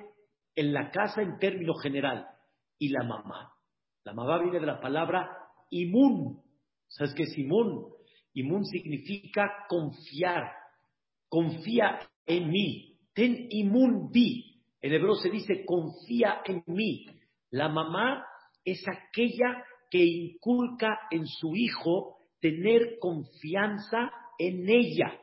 en 0.55 0.73
la 0.73 0.91
casa 0.91 1.21
en 1.21 1.37
término 1.39 1.73
general. 1.75 2.27
Y 2.77 2.89
la 2.89 3.03
mamá. 3.03 3.53
La 4.03 4.13
mamá 4.13 4.41
viene 4.41 4.59
de 4.59 4.65
la 4.65 4.79
palabra 4.79 5.29
imun. 5.69 6.41
¿Sabes 6.87 7.13
qué 7.15 7.23
es 7.23 7.37
imun? 7.37 7.87
Imun 8.33 8.65
significa 8.65 9.49
confiar. 9.67 10.51
Confía 11.29 11.99
en 12.25 12.49
mí. 12.49 12.99
Ten 13.13 13.47
imun 13.49 14.11
bi. 14.11 14.61
En 14.81 14.93
hebreo 14.93 15.15
se 15.15 15.29
dice 15.29 15.65
confía 15.65 16.41
en 16.45 16.63
mí. 16.67 17.05
La 17.49 17.69
mamá 17.69 18.25
es 18.63 18.83
aquella 18.87 19.63
que 19.89 20.03
inculca 20.03 20.99
en 21.11 21.25
su 21.25 21.55
hijo 21.55 22.17
tener 22.39 22.99
confianza 22.99 24.11
en 24.37 24.69
ella. 24.69 25.19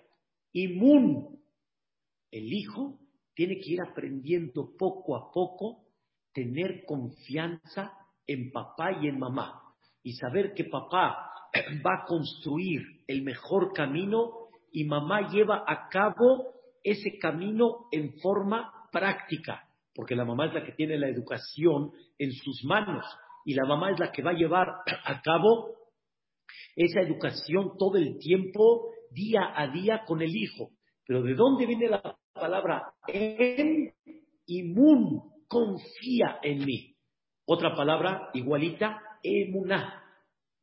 Imun. 0.53 1.39
El 2.31 2.53
hijo 2.53 2.99
tiene 3.35 3.57
que 3.57 3.73
ir 3.73 3.81
aprendiendo 3.81 4.75
poco 4.79 5.17
a 5.17 5.31
poco 5.33 5.85
tener 6.33 6.85
confianza 6.87 7.93
en 8.27 8.51
papá 8.51 8.93
y 9.01 9.09
en 9.09 9.19
mamá 9.19 9.61
y 10.03 10.13
saber 10.15 10.55
que 10.55 10.65
papá 10.65 11.31
va 11.87 12.03
a 12.03 12.05
construir 12.07 12.83
el 13.07 13.23
mejor 13.23 13.73
camino 13.73 14.49
y 14.73 14.85
mamá 14.85 15.31
lleva 15.31 15.65
a 15.67 15.89
cabo 15.89 16.55
ese 16.83 17.19
camino 17.19 17.87
en 17.93 18.19
forma 18.21 18.73
práctica, 18.91 19.69
porque 19.95 20.17
la 20.17 20.25
mamá 20.25 20.47
es 20.47 20.55
la 20.55 20.65
que 20.65 20.73
tiene 20.73 20.99
la 20.99 21.09
educación 21.09 21.93
en 22.19 22.33
sus 22.33 22.65
manos 22.65 23.05
y 23.45 23.55
la 23.55 23.67
mamá 23.67 23.91
es 23.91 23.99
la 23.99 24.11
que 24.11 24.23
va 24.23 24.31
a 24.31 24.35
llevar 24.35 24.69
a 25.05 25.21
cabo 25.23 25.77
esa 26.75 27.01
educación 27.01 27.73
todo 27.79 27.97
el 27.97 28.19
tiempo, 28.19 28.91
día 29.11 29.53
a 29.55 29.69
día 29.69 30.05
con 30.07 30.23
el 30.23 30.35
hijo. 30.35 30.71
Pero 31.07 31.23
¿de 31.23 31.35
dónde 31.35 31.67
viene 31.67 31.89
la 31.89 32.17
palabra 32.43 32.93
en 33.07 33.93
imun? 34.47 35.23
Confía 35.47 36.41
en 36.43 36.65
mí. 36.65 36.97
Otra 37.47 37.77
palabra 37.77 38.31
igualita, 38.35 39.01
emuná. 39.23 40.03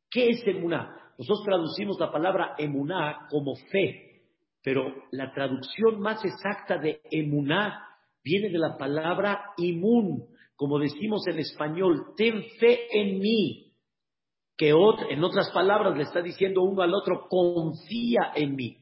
¿Qué 0.09 0.27
es 0.27 0.45
emuná? 0.45 1.13
Nosotros 1.17 1.45
traducimos 1.45 1.98
la 1.98 2.12
palabra 2.12 2.55
emuná 2.57 3.27
como 3.29 3.55
fe, 3.71 4.24
pero 4.62 4.93
la 5.12 5.31
traducción 5.33 6.01
más 6.01 6.24
exacta 6.25 6.77
de 6.77 7.01
emuná 7.12 7.88
viene 8.24 8.50
de 8.50 8.59
la 8.59 8.77
palabra 8.77 9.53
imun, 9.57 10.25
como 10.57 10.79
decimos 10.79 11.25
en 11.27 11.39
español, 11.39 12.13
ten 12.17 12.43
fe 12.59 12.88
en 12.91 13.19
mí 13.19 13.69
que 14.57 14.71
en 14.71 15.24
otras 15.24 15.50
palabras 15.51 15.95
le 15.95 16.03
está 16.03 16.21
diciendo 16.21 16.62
uno 16.63 16.81
al 16.81 16.93
otro, 16.93 17.29
confía 17.29 18.33
en 18.36 18.57
mí, 18.57 18.75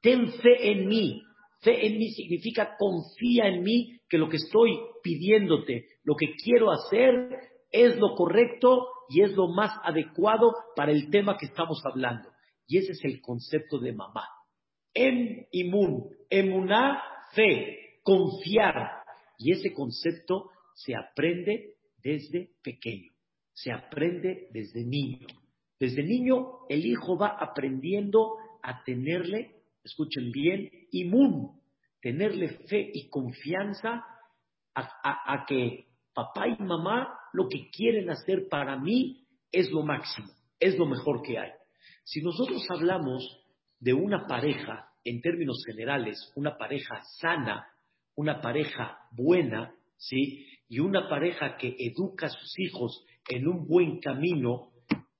ten 0.00 0.30
fe 0.30 0.70
en 0.70 0.86
mí. 0.86 1.24
Fe 1.64 1.86
en 1.86 1.98
mí 1.98 2.10
significa 2.10 2.76
confía 2.78 3.48
en 3.48 3.62
mí, 3.64 3.98
que 4.08 4.18
lo 4.18 4.28
que 4.28 4.36
estoy 4.36 4.78
pidiéndote, 5.02 5.86
lo 6.04 6.14
que 6.14 6.34
quiero 6.36 6.70
hacer 6.70 7.36
es 7.72 7.96
lo 7.96 8.14
correcto 8.14 8.86
y 9.08 9.22
es 9.22 9.32
lo 9.32 9.48
más 9.48 9.72
adecuado 9.82 10.54
para 10.76 10.92
el 10.92 11.10
tema 11.10 11.36
que 11.36 11.46
estamos 11.46 11.82
hablando. 11.84 12.30
Y 12.68 12.78
ese 12.78 12.92
es 12.92 13.04
el 13.04 13.20
concepto 13.20 13.78
de 13.78 13.92
mamá. 13.92 14.28
Em 14.94 15.46
imun, 15.50 16.10
emuná, 16.30 17.02
fe, 17.32 17.98
confiar. 18.04 19.02
Y 19.38 19.50
ese 19.50 19.74
concepto 19.74 20.50
se 20.74 20.94
aprende 20.94 21.74
desde 22.02 22.50
pequeño 22.62 23.14
se 23.54 23.72
aprende 23.72 24.48
desde 24.50 24.84
niño. 24.84 25.26
Desde 25.78 26.02
niño 26.02 26.66
el 26.68 26.84
hijo 26.84 27.16
va 27.16 27.36
aprendiendo 27.38 28.36
a 28.62 28.82
tenerle, 28.84 29.62
escuchen 29.82 30.30
bien, 30.32 30.70
inmun, 31.00 31.60
tenerle 32.00 32.48
fe 32.68 32.90
y 32.92 33.08
confianza 33.08 34.04
a, 34.74 35.44
que 35.46 35.86
papá 36.12 36.48
y 36.48 36.62
mamá 36.62 37.18
lo 37.32 37.48
que 37.48 37.70
quieren 37.70 38.10
hacer 38.10 38.48
para 38.48 38.78
mí 38.78 39.26
es 39.50 39.70
lo 39.70 39.82
máximo, 39.82 40.28
es 40.58 40.76
lo 40.78 40.86
mejor 40.86 41.22
que 41.22 41.38
hay. 41.38 41.50
Si 42.04 42.20
nosotros 42.20 42.64
hablamos 42.70 43.40
de 43.78 43.94
una 43.94 44.26
pareja, 44.26 44.88
en 45.04 45.20
términos 45.20 45.62
generales, 45.66 46.32
una 46.34 46.56
pareja 46.56 47.02
sana, 47.20 47.66
una 48.16 48.40
pareja 48.40 48.98
buena, 49.12 49.74
¿sí? 49.96 50.46
Y 50.68 50.80
una 50.80 51.08
pareja 51.08 51.56
que 51.56 51.76
educa 51.78 52.26
a 52.26 52.30
sus 52.30 52.58
hijos 52.58 53.04
en 53.28 53.46
un 53.46 53.66
buen 53.66 54.00
camino, 54.00 54.70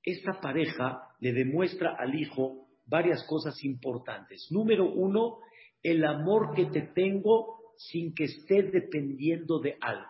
esta 0.02 0.40
pareja 0.40 1.02
le 1.20 1.32
demuestra 1.32 1.96
al 1.98 2.14
hijo 2.14 2.66
varias 2.86 3.24
cosas 3.26 3.62
importantes. 3.64 4.48
Número 4.50 4.90
uno, 4.90 5.38
el 5.84 6.04
amor 6.04 6.54
que 6.56 6.66
te 6.66 6.80
tengo 6.80 7.58
sin 7.76 8.14
que 8.14 8.24
esté 8.24 8.62
dependiendo 8.62 9.60
de 9.60 9.76
algo. 9.80 10.08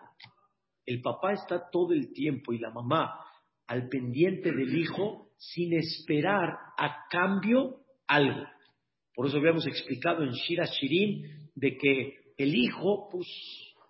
El 0.85 1.01
papá 1.01 1.33
está 1.33 1.69
todo 1.69 1.93
el 1.93 2.13
tiempo 2.13 2.53
y 2.53 2.59
la 2.59 2.71
mamá 2.71 3.19
al 3.67 3.89
pendiente 3.89 4.51
del 4.51 4.77
hijo 4.77 5.29
sin 5.37 5.73
esperar 5.73 6.57
a 6.77 7.05
cambio 7.09 7.81
algo. 8.07 8.45
Por 9.13 9.27
eso 9.27 9.37
habíamos 9.37 9.67
explicado 9.67 10.23
en 10.23 10.31
Shira 10.31 10.65
Shirin 10.65 11.49
de 11.55 11.77
que 11.77 12.13
el 12.37 12.55
hijo, 12.55 13.09
pues, 13.11 13.27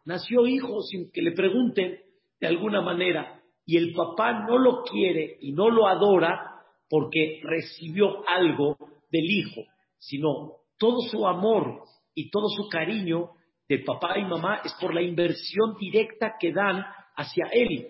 nació 0.06 0.48
hijo 0.48 0.82
sin 0.82 1.12
que 1.12 1.22
le 1.22 1.34
pregunten 1.34 2.00
de 2.40 2.48
alguna 2.48 2.82
manera 2.82 3.42
y 3.66 3.78
el 3.78 3.94
papá 3.94 4.46
no 4.48 4.58
lo 4.58 4.84
quiere 4.84 5.38
y 5.42 5.52
no 5.52 5.70
lo 5.70 5.88
adora 5.88 6.64
porque 6.90 7.42
recibió 7.44 8.28
algo 8.28 8.78
del 9.12 9.26
hijo, 9.26 9.62
sino 9.98 10.65
todo 10.78 11.02
su 11.10 11.28
amor 11.28 11.84
y 12.14 12.30
todo 12.30 12.48
su 12.50 12.70
cariño 12.70 13.32
de 13.68 13.80
papá 13.80 14.18
y 14.18 14.24
mamá 14.24 14.62
es 14.64 14.74
por 14.80 14.94
la 14.94 15.02
inversión 15.02 15.76
directa 15.80 16.36
que 16.40 16.52
dan 16.52 16.84
hacia 17.16 17.48
él. 17.52 17.88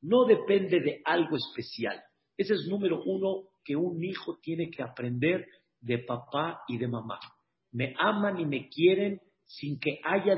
No 0.00 0.24
depende 0.24 0.80
de 0.80 1.00
algo 1.04 1.36
especial. 1.36 2.02
Ese 2.36 2.54
es 2.54 2.66
número 2.68 3.02
uno 3.04 3.48
que 3.64 3.76
un 3.76 4.02
hijo 4.02 4.38
tiene 4.42 4.70
que 4.70 4.82
aprender 4.82 5.46
de 5.80 5.98
papá 5.98 6.62
y 6.66 6.78
de 6.78 6.88
mamá. 6.88 7.18
Me 7.72 7.94
aman 7.98 8.38
y 8.38 8.46
me 8.46 8.68
quieren 8.68 9.20
sin 9.44 9.78
que 9.78 10.00
haya, 10.04 10.36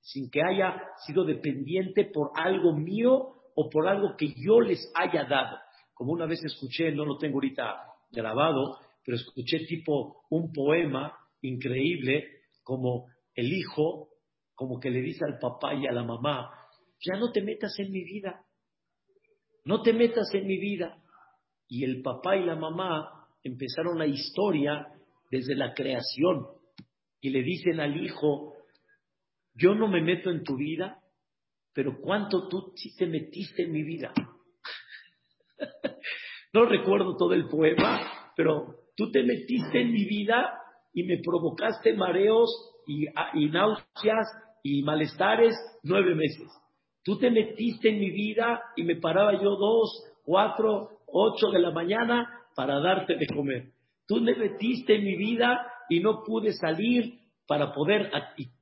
sin 0.00 0.30
que 0.30 0.42
haya 0.42 0.82
sido 1.06 1.24
dependiente 1.24 2.04
por 2.04 2.30
algo 2.34 2.74
mío 2.74 3.34
o 3.54 3.70
por 3.70 3.88
algo 3.88 4.16
que 4.16 4.34
yo 4.36 4.60
les 4.60 4.92
haya 4.94 5.24
dado. 5.24 5.58
Como 5.94 6.12
una 6.12 6.26
vez 6.26 6.44
escuché, 6.44 6.92
no 6.92 7.04
lo 7.04 7.16
tengo 7.16 7.36
ahorita 7.36 7.76
grabado, 8.10 8.78
pero 9.04 9.16
escuché 9.16 9.60
tipo 9.66 10.24
un 10.30 10.52
poema 10.52 11.16
increíble 11.42 12.42
como 12.62 13.06
el 13.34 13.52
hijo, 13.52 14.08
como 14.54 14.80
que 14.80 14.90
le 14.90 15.02
dice 15.02 15.24
al 15.26 15.38
papá 15.38 15.74
y 15.74 15.86
a 15.86 15.92
la 15.92 16.04
mamá, 16.04 16.50
ya 17.00 17.18
no 17.18 17.30
te 17.30 17.42
metas 17.42 17.78
en 17.78 17.92
mi 17.92 18.02
vida, 18.02 18.44
no 19.64 19.82
te 19.82 19.92
metas 19.92 20.32
en 20.32 20.46
mi 20.46 20.58
vida. 20.58 20.98
Y 21.68 21.84
el 21.84 22.02
papá 22.02 22.36
y 22.36 22.44
la 22.44 22.56
mamá 22.56 23.28
empezaron 23.42 23.98
la 23.98 24.06
historia 24.06 24.88
desde 25.30 25.54
la 25.54 25.74
creación 25.74 26.46
y 27.20 27.30
le 27.30 27.42
dicen 27.42 27.80
al 27.80 28.02
hijo, 28.02 28.54
yo 29.54 29.74
no 29.74 29.88
me 29.88 30.02
meto 30.02 30.30
en 30.30 30.44
tu 30.44 30.56
vida, 30.56 31.02
pero 31.72 32.00
¿cuánto 32.00 32.48
tú 32.48 32.72
te 32.96 33.06
metiste 33.06 33.64
en 33.64 33.72
mi 33.72 33.82
vida? 33.82 34.12
no 36.52 36.66
recuerdo 36.66 37.16
todo 37.16 37.34
el 37.34 37.48
poema, 37.48 38.32
pero 38.36 38.83
tú 38.96 39.10
te 39.10 39.22
metiste 39.22 39.80
en 39.80 39.92
mi 39.92 40.04
vida 40.04 40.58
y 40.92 41.04
me 41.04 41.18
provocaste 41.18 41.94
mareos 41.94 42.50
y, 42.86 43.06
y 43.34 43.50
náuseas 43.50 44.26
y 44.62 44.82
malestares 44.82 45.54
nueve 45.82 46.14
meses. 46.14 46.48
Tú 47.04 47.18
te 47.18 47.30
metiste 47.30 47.90
en 47.90 48.00
mi 48.00 48.10
vida 48.10 48.62
y 48.76 48.84
me 48.84 48.96
paraba 48.96 49.34
yo 49.34 49.56
dos, 49.56 50.04
cuatro, 50.24 50.88
ocho 51.06 51.50
de 51.50 51.58
la 51.58 51.70
mañana 51.70 52.28
para 52.54 52.80
darte 52.80 53.16
de 53.16 53.26
comer. 53.26 53.72
Tú 54.06 54.20
me 54.20 54.34
metiste 54.34 54.96
en 54.96 55.04
mi 55.04 55.16
vida 55.16 55.66
y 55.88 56.00
no 56.00 56.22
pude 56.24 56.52
salir 56.52 57.20
para 57.46 57.72
poder, 57.72 58.10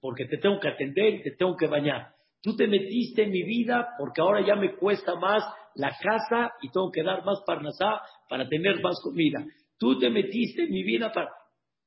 porque 0.01 0.25
te 0.27 0.39
tengo 0.39 0.59
que 0.59 0.69
atender 0.69 1.15
y 1.15 1.23
te 1.23 1.31
tengo 1.33 1.57
que 1.57 1.69
bañar. 1.69 2.15
Tú 2.43 2.57
te 2.57 2.67
metiste 2.67 3.23
en 3.25 3.31
mi 3.31 3.45
vida 3.45 3.91
porque 3.99 4.21
ahora 4.21 4.45
ya 4.45 4.57
me 4.57 4.75
cuesta 4.75 5.15
más 5.15 5.45
la 5.77 5.91
casa 5.91 6.51
y 6.61 6.71
tengo 6.71 6.91
que 6.91 7.03
dar 7.03 7.25
más 7.25 7.41
parnasá 7.47 8.01
para 8.29 8.49
tener 8.49 8.83
más 8.83 9.01
comida. 9.03 9.45
Tú 9.83 9.99
te 9.99 10.11
metiste 10.11 10.63
en 10.63 10.71
mi 10.71 10.85
vida 10.85 11.13
para... 11.13 11.29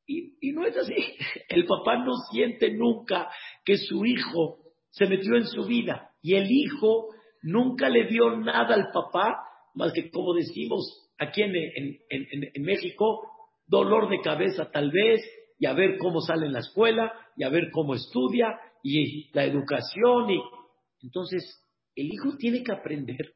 Y, 0.06 0.52
no 0.52 0.66
es 0.66 0.76
así. 0.76 0.94
El 1.48 1.66
papá 1.66 1.96
no 2.04 2.12
siente 2.30 2.70
nunca 2.72 3.30
que 3.64 3.78
su 3.78 4.06
hijo 4.06 4.58
se 4.90 5.06
metió 5.06 5.38
en 5.38 5.46
su 5.46 5.64
vida 5.66 6.12
y 6.22 6.36
el 6.36 6.52
hijo 6.52 7.08
nunca 7.42 7.88
le 7.88 8.06
dio 8.08 8.36
nada 8.36 8.76
al 8.76 8.92
papá 8.92 9.38
más 9.76 9.94
que, 9.94 10.10
como 10.10 10.34
decimos 10.34 11.10
aquí 11.18 11.42
en, 11.42 11.56
en 11.56 12.64
México, 12.64 13.30
dolor 13.66 14.10
de 14.10 14.20
cabeza 14.22 14.70
tal 14.72 14.92
vez, 14.92 15.22
y 15.58 15.66
a 15.66 15.74
ver 15.74 15.98
cómo 15.98 16.20
sale 16.20 16.48
en 16.48 16.54
la 16.54 16.60
escuela, 16.60 17.14
y 17.38 17.44
a 17.44 17.50
ver 17.50 17.70
cómo 17.72 17.96
estudia, 17.96 18.60
y 18.84 19.32
la 19.34 19.46
educación. 19.46 20.32
Y... 20.32 20.42
Entonces, 21.02 21.44
el 21.96 22.08
hijo 22.08 22.36
tiene 22.38 22.62
que 22.64 22.74
aprender 22.74 23.36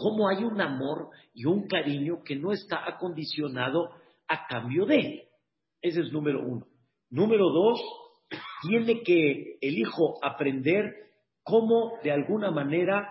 cómo 0.00 0.28
hay 0.28 0.42
un 0.44 0.60
amor 0.60 1.10
y 1.34 1.44
un 1.44 1.66
cariño 1.66 2.22
que 2.24 2.36
no 2.36 2.52
está 2.52 2.88
acondicionado 2.88 3.90
a 4.28 4.46
cambio 4.46 4.86
de. 4.86 5.28
Ese 5.82 6.00
es 6.00 6.12
número 6.12 6.42
uno. 6.42 6.66
Número 7.10 7.50
dos, 7.50 7.80
tiene 8.62 9.02
que 9.02 9.58
el 9.60 9.78
hijo 9.78 10.18
aprender 10.22 10.94
cómo 11.42 11.98
de 12.02 12.12
alguna 12.12 12.50
manera 12.50 13.08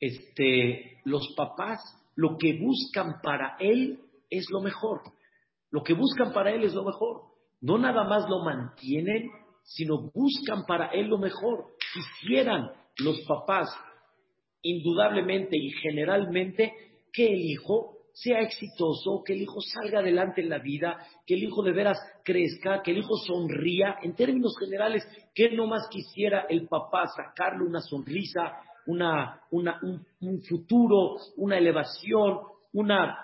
este, 0.00 1.00
los 1.04 1.34
papás 1.36 1.80
lo 2.16 2.36
que 2.38 2.58
buscan 2.60 3.20
para 3.22 3.56
él 3.58 4.00
es 4.30 4.46
lo 4.50 4.60
mejor. 4.60 5.00
Lo 5.70 5.82
que 5.82 5.94
buscan 5.94 6.32
para 6.32 6.52
él 6.52 6.64
es 6.64 6.74
lo 6.74 6.84
mejor. 6.84 7.22
No 7.60 7.78
nada 7.78 8.04
más 8.04 8.28
lo 8.28 8.44
mantienen, 8.44 9.30
sino 9.62 10.10
buscan 10.12 10.64
para 10.66 10.88
él 10.88 11.08
lo 11.08 11.18
mejor. 11.18 11.72
Quisieran 11.92 12.70
los 12.98 13.20
papás, 13.26 13.68
indudablemente 14.64 15.56
y 15.56 15.70
generalmente, 15.70 16.72
que 17.12 17.28
el 17.28 17.40
hijo 17.40 17.94
sea 18.14 18.40
exitoso, 18.40 19.22
que 19.24 19.34
el 19.34 19.42
hijo 19.42 19.60
salga 19.60 19.98
adelante 19.98 20.40
en 20.40 20.48
la 20.48 20.58
vida, 20.58 20.98
que 21.26 21.34
el 21.34 21.42
hijo 21.44 21.62
de 21.62 21.72
veras 21.72 21.98
crezca, 22.24 22.80
que 22.82 22.92
el 22.92 22.98
hijo 22.98 23.16
sonría. 23.16 23.96
En 24.02 24.14
términos 24.14 24.56
generales, 24.58 25.04
que 25.34 25.50
no 25.50 25.66
más 25.66 25.88
quisiera 25.88 26.46
el 26.48 26.68
papá 26.68 27.06
sacarle 27.08 27.64
una 27.64 27.80
sonrisa, 27.80 28.52
una, 28.86 29.40
una, 29.50 29.80
un, 30.20 30.42
futuro, 30.42 31.16
una 31.36 31.58
elevación, 31.58 32.38
una, 32.72 33.18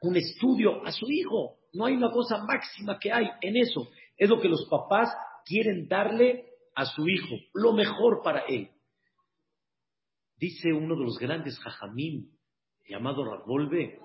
un 0.00 0.16
estudio 0.16 0.84
a 0.86 0.92
su 0.92 1.10
hijo. 1.10 1.56
No 1.72 1.86
hay 1.86 1.94
una 1.94 2.10
cosa 2.10 2.38
máxima 2.44 2.98
que 2.98 3.12
hay 3.12 3.28
en 3.40 3.56
eso. 3.56 3.88
Es 4.16 4.28
lo 4.28 4.40
que 4.40 4.48
los 4.48 4.66
papás 4.70 5.08
quieren 5.44 5.88
darle 5.88 6.46
a 6.76 6.84
su 6.86 7.08
hijo, 7.08 7.34
lo 7.52 7.72
mejor 7.72 8.22
para 8.22 8.40
él. 8.48 8.70
Dice 10.36 10.72
uno 10.72 10.96
de 10.96 11.04
los 11.04 11.18
grandes 11.18 11.58
jajamín, 11.58 12.30
llamado 12.88 13.24
Ravolve, 13.24 13.98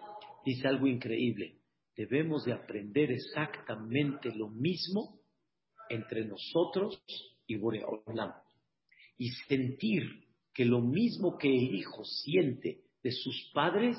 dice 0.46 0.68
algo 0.68 0.88
increíble. 0.88 1.60
Debemos 1.96 2.46
de 2.46 2.54
aprender 2.54 3.12
exactamente 3.12 4.34
lo 4.36 4.50
mismo 4.50 5.20
entre 5.90 6.26
nosotros 6.26 7.04
y 7.46 7.58
Boreolam. 7.58 8.32
Y 9.18 9.30
sentir 9.48 10.04
que 10.54 10.66
lo 10.66 10.82
mismo 10.82 11.38
que 11.38 11.50
el 11.50 11.76
hijo 11.76 12.04
siente 12.06 12.84
de 13.04 13.12
sus 13.12 13.52
padres, 13.54 13.98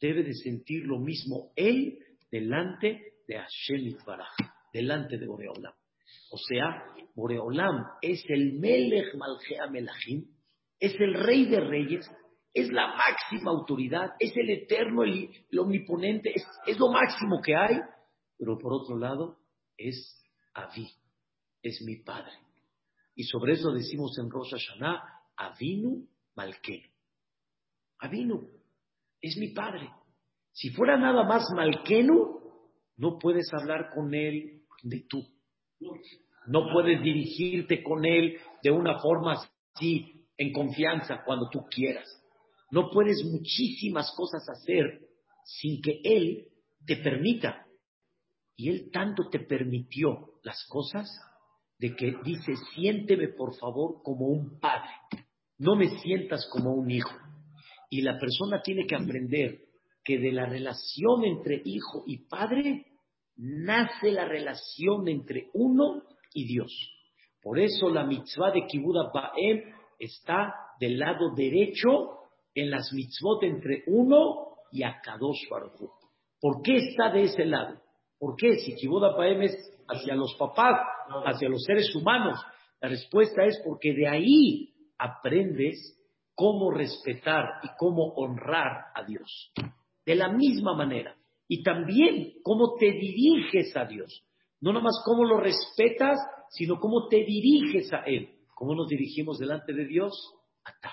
debe 0.00 0.22
de 0.22 0.34
sentir 0.34 0.84
lo 0.84 0.98
mismo 0.98 1.52
él 1.56 1.98
delante 2.30 3.14
de 3.26 3.36
Hashem 3.36 3.86
Itbaraj, 3.88 4.34
delante 4.72 5.18
de 5.18 5.26
Boreolam. 5.26 5.74
O 6.30 6.38
sea, 6.38 6.84
Boreolam 7.14 7.84
es 8.00 8.24
el 8.28 8.54
Melech 8.54 9.14
Malgea 9.14 9.68
Melachim, 9.70 10.24
es 10.78 10.94
el 11.00 11.14
rey 11.14 11.46
de 11.46 11.60
reyes, 11.60 12.10
es 12.54 12.70
la 12.72 12.94
máxima 12.94 13.50
autoridad, 13.50 14.14
es 14.18 14.36
el 14.36 14.50
eterno, 14.50 15.02
el, 15.04 15.30
omniponente, 15.58 16.32
es, 16.66 16.78
lo 16.78 16.90
máximo 16.90 17.40
que 17.42 17.56
hay, 17.56 17.76
pero 18.36 18.58
por 18.58 18.72
otro 18.72 18.96
lado 18.96 19.38
es 19.76 20.24
Avi, 20.54 20.88
es 21.62 21.82
mi 21.82 21.96
padre. 21.96 22.32
Y 23.14 23.24
sobre 23.24 23.54
eso 23.54 23.72
decimos 23.72 24.16
en 24.18 24.30
Rosh 24.30 24.52
Hashanah, 24.52 25.02
Avinu 25.36 26.06
Malkenu. 26.36 26.88
Avinu 27.98 28.48
es 29.20 29.36
mi 29.36 29.48
padre. 29.48 29.90
Si 30.52 30.70
fuera 30.70 30.96
nada 30.96 31.24
más 31.24 31.44
Malkenu, 31.54 32.38
no 32.96 33.18
puedes 33.18 33.48
hablar 33.52 33.90
con 33.94 34.14
él 34.14 34.62
de 34.82 35.04
tú. 35.08 35.24
No 36.46 36.72
puedes 36.72 37.02
dirigirte 37.02 37.82
con 37.82 38.04
él 38.04 38.38
de 38.62 38.70
una 38.70 38.98
forma 38.98 39.34
así, 39.74 40.17
en 40.38 40.52
confianza, 40.52 41.22
cuando 41.26 41.50
tú 41.50 41.66
quieras. 41.68 42.08
No 42.70 42.90
puedes 42.90 43.24
muchísimas 43.24 44.12
cosas 44.16 44.48
hacer 44.48 45.00
sin 45.44 45.82
que 45.82 46.00
él 46.04 46.46
te 46.86 46.96
permita. 46.96 47.66
Y 48.56 48.70
él 48.70 48.90
tanto 48.92 49.28
te 49.28 49.40
permitió 49.40 50.40
las 50.42 50.64
cosas 50.68 51.08
de 51.78 51.94
que 51.94 52.14
dice, 52.24 52.54
siénteme 52.74 53.28
por 53.28 53.56
favor 53.56 54.02
como 54.02 54.26
un 54.26 54.58
padre, 54.58 54.90
no 55.58 55.76
me 55.76 55.88
sientas 56.00 56.48
como 56.50 56.72
un 56.72 56.90
hijo. 56.90 57.14
Y 57.90 58.02
la 58.02 58.18
persona 58.18 58.60
tiene 58.62 58.86
que 58.86 58.96
aprender 58.96 59.60
que 60.04 60.18
de 60.18 60.32
la 60.32 60.46
relación 60.46 61.24
entre 61.24 61.62
hijo 61.64 62.02
y 62.06 62.28
padre 62.28 62.86
nace 63.36 64.10
la 64.10 64.24
relación 64.24 65.08
entre 65.08 65.50
uno 65.54 66.02
y 66.34 66.46
Dios. 66.46 66.72
Por 67.40 67.58
eso 67.58 67.88
la 67.88 68.04
mitzvah 68.04 68.50
de 68.50 68.66
Kibuda 68.66 69.10
Ba'em 69.12 69.77
está 69.98 70.54
del 70.80 70.98
lado 70.98 71.34
derecho 71.34 72.18
en 72.54 72.70
las 72.70 72.92
mitzvot 72.92 73.42
entre 73.44 73.84
uno 73.86 74.48
y 74.70 74.82
Akadosh 74.82 75.48
Baruj 75.50 75.90
¿Por 76.40 76.62
qué 76.62 76.76
está 76.76 77.10
de 77.10 77.24
ese 77.24 77.44
lado? 77.44 77.80
¿Por 78.18 78.36
qué? 78.36 78.56
Si 78.58 78.74
Kibuda 78.74 79.16
Ba'em 79.16 79.42
es 79.42 79.54
hacia 79.88 80.14
los 80.14 80.34
papás, 80.36 80.80
hacia 81.24 81.48
los 81.48 81.64
seres 81.64 81.94
humanos, 81.94 82.38
la 82.80 82.88
respuesta 82.88 83.44
es 83.44 83.60
porque 83.64 83.92
de 83.92 84.08
ahí 84.08 84.74
aprendes 84.98 85.96
cómo 86.34 86.70
respetar 86.70 87.44
y 87.64 87.68
cómo 87.76 88.12
honrar 88.14 88.86
a 88.94 89.04
Dios. 89.04 89.52
De 90.06 90.14
la 90.14 90.28
misma 90.28 90.74
manera. 90.74 91.16
Y 91.48 91.62
también 91.62 92.34
cómo 92.42 92.74
te 92.78 92.92
diriges 92.92 93.76
a 93.76 93.84
Dios. 93.86 94.22
No 94.60 94.72
nomás 94.72 95.02
cómo 95.04 95.24
lo 95.24 95.38
respetas, 95.40 96.18
sino 96.50 96.78
cómo 96.78 97.08
te 97.08 97.24
diriges 97.24 97.92
a 97.92 98.04
Él. 98.04 98.37
¿Cómo 98.58 98.74
nos 98.74 98.88
dirigimos 98.88 99.38
delante 99.38 99.72
de 99.72 99.86
Dios? 99.86 100.34
Atá. 100.64 100.90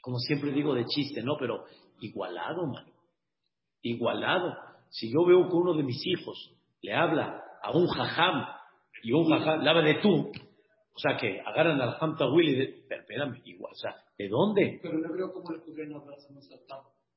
Como 0.00 0.18
siempre 0.18 0.52
digo 0.52 0.74
de 0.74 0.86
chiste, 0.86 1.22
¿no? 1.22 1.36
Pero 1.38 1.66
igualado, 2.00 2.66
mano. 2.66 2.90
Igualado. 3.82 4.56
Si 4.88 5.12
yo 5.12 5.26
veo 5.26 5.46
que 5.50 5.54
uno 5.54 5.74
de 5.74 5.82
mis 5.82 6.00
hijos 6.06 6.50
le 6.80 6.94
habla 6.94 7.42
a 7.62 7.76
un 7.76 7.86
jajam 7.88 8.42
y 9.02 9.12
un 9.12 9.28
jajam 9.28 9.60
le 9.60 9.68
habla 9.68 9.82
de 9.82 9.96
tú, 9.96 10.32
o 10.94 10.98
sea 10.98 11.18
que 11.18 11.42
agarran 11.42 11.78
al 11.78 11.98
Hamta 12.00 12.26
Willy 12.26 12.54
de, 12.54 12.86
espérame, 12.88 13.42
igual, 13.44 13.74
o 13.74 13.76
sea, 13.76 13.94
¿de 14.16 14.26
dónde? 14.26 14.80
Pero 14.80 14.96
no 15.00 15.12
creo 15.12 15.30
cómo 15.30 15.50
le 15.50 15.58
podrían 15.58 15.92
hablar 15.92 16.16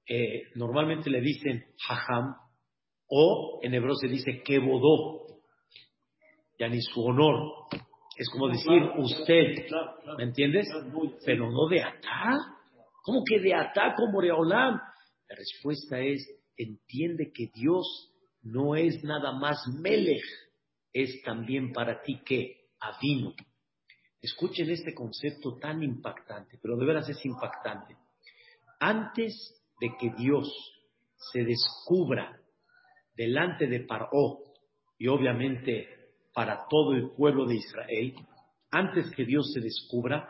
eh, 0.10 0.50
normalmente 0.56 1.10
le 1.10 1.22
dicen 1.22 1.64
jajam, 1.78 2.36
o 3.08 3.62
en 3.64 3.74
hebreo 3.74 3.96
se 3.96 4.10
dice 4.10 4.44
kebodó, 4.44 5.28
ya 6.60 6.68
ni 6.68 6.82
su 6.82 7.06
honor. 7.06 7.68
Es 8.18 8.30
como 8.30 8.48
decir 8.48 8.82
usted, 8.98 9.68
¿me 10.18 10.24
entiendes? 10.24 10.68
Pero 11.24 11.52
no 11.52 11.68
de 11.68 11.84
atá. 11.84 12.36
¿Cómo 13.04 13.24
que 13.24 13.40
de 13.40 13.54
atá 13.54 13.94
como 13.96 14.20
Reolam? 14.20 14.74
La 15.30 15.36
respuesta 15.36 16.00
es, 16.00 16.28
entiende 16.58 17.32
que 17.32 17.52
Dios 17.54 18.12
no 18.42 18.76
es 18.76 19.04
nada 19.04 19.34
más 19.34 19.58
Melech, 19.80 20.24
es 20.92 21.22
también 21.24 21.72
para 21.72 22.02
ti 22.02 22.22
que 22.26 22.70
avino. 22.80 23.34
Escuchen 24.20 24.70
este 24.72 24.96
concepto 24.96 25.58
tan 25.60 25.84
impactante, 25.84 26.58
pero 26.62 26.76
de 26.76 26.86
veras 26.86 27.08
es 27.10 27.24
impactante. 27.24 27.96
Antes 28.80 29.62
de 29.80 29.90
que 30.00 30.12
Dios 30.18 30.50
se 31.32 31.44
descubra 31.44 32.40
delante 33.16 33.68
de 33.68 33.82
Paró 33.82 34.40
y 34.98 35.08
obviamente 35.08 35.97
para 36.38 36.68
todo 36.70 36.94
el 36.94 37.10
pueblo 37.18 37.48
de 37.48 37.56
Israel, 37.56 38.14
antes 38.70 39.10
que 39.16 39.26
Dios 39.26 39.52
se 39.54 39.60
descubra, 39.60 40.30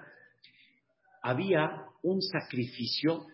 había 1.22 1.84
un 2.02 2.22
sacrificio, 2.22 3.26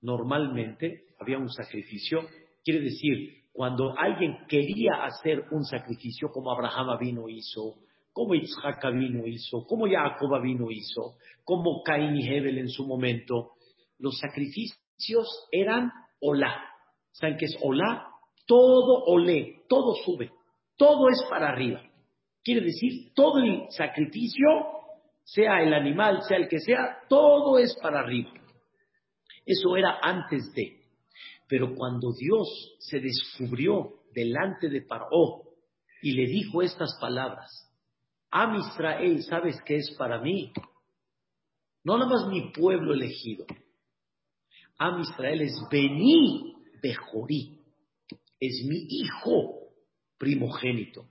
normalmente 0.00 1.06
había 1.18 1.38
un 1.38 1.48
sacrificio, 1.48 2.20
quiere 2.62 2.82
decir, 2.82 3.42
cuando 3.52 3.98
alguien 3.98 4.46
quería 4.46 5.02
hacer 5.06 5.46
un 5.50 5.64
sacrificio, 5.64 6.28
como 6.30 6.52
Abraham 6.52 6.96
vino 7.00 7.28
hizo, 7.28 7.74
como 8.12 8.36
Isaac 8.36 8.80
vino 8.92 9.26
hizo, 9.26 9.66
como 9.66 9.88
Jacob 9.88 10.40
vino 10.40 10.70
hizo, 10.70 11.16
como 11.42 11.82
Caín 11.82 12.14
y 12.14 12.28
Hebel 12.28 12.58
en 12.58 12.68
su 12.68 12.86
momento, 12.86 13.54
los 13.98 14.16
sacrificios 14.20 15.48
eran 15.50 15.90
olá. 16.20 16.62
¿Saben 17.10 17.36
qué 17.38 17.46
es 17.46 17.58
olá? 17.60 18.06
Todo 18.46 19.02
olé, 19.06 19.64
todo 19.68 19.96
sube, 19.96 20.30
todo 20.76 21.08
es 21.08 21.20
para 21.28 21.48
arriba. 21.48 21.87
Quiere 22.42 22.62
decir, 22.62 23.12
todo 23.14 23.38
el 23.40 23.66
sacrificio, 23.70 24.46
sea 25.24 25.62
el 25.62 25.74
animal, 25.74 26.22
sea 26.22 26.38
el 26.38 26.48
que 26.48 26.60
sea, 26.60 27.00
todo 27.08 27.58
es 27.58 27.76
para 27.82 28.00
arriba. 28.00 28.32
Eso 29.44 29.76
era 29.76 29.98
antes 30.02 30.52
de. 30.54 30.80
Pero 31.48 31.74
cuando 31.74 32.12
Dios 32.12 32.76
se 32.78 33.00
descubrió 33.00 34.02
delante 34.14 34.68
de 34.68 34.82
Paró 34.82 35.42
y 36.02 36.12
le 36.12 36.26
dijo 36.26 36.62
estas 36.62 36.98
palabras, 37.00 37.68
Am 38.30 38.56
Israel, 38.56 39.22
¿sabes 39.22 39.56
qué 39.64 39.76
es 39.76 39.94
para 39.98 40.20
mí? 40.20 40.52
No 41.84 41.96
nada 41.96 42.10
más 42.10 42.28
mi 42.28 42.52
pueblo 42.52 42.92
elegido. 42.92 43.46
Am 44.78 45.00
Israel 45.00 45.40
es 45.40 45.54
Bení 45.70 46.54
Bejorí. 46.82 47.58
Es 48.38 48.64
mi 48.66 48.86
hijo 48.88 49.70
primogénito. 50.18 51.06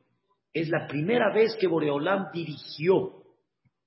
Es 0.58 0.70
la 0.70 0.88
primera 0.88 1.32
vez 1.32 1.56
que 1.60 1.68
Boreolam 1.68 2.32
dirigió 2.34 3.14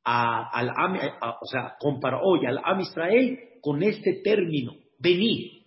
al 0.04 0.70
Am, 0.70 0.96
o 0.96 1.46
sea, 1.46 1.74
comparó 1.80 2.20
hoy 2.22 2.46
al 2.46 2.61
Am 2.62 2.78
Israel 2.78 3.38
con 3.61 3.83
este 3.83 4.20
término, 4.22 4.74
Bení, 5.00 5.66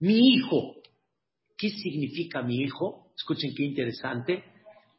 mi 0.00 0.18
hijo. 0.34 0.74
¿Qué 1.56 1.70
significa 1.70 2.42
mi 2.42 2.56
hijo? 2.56 3.12
Escuchen 3.16 3.54
qué 3.56 3.64
interesante 3.64 4.44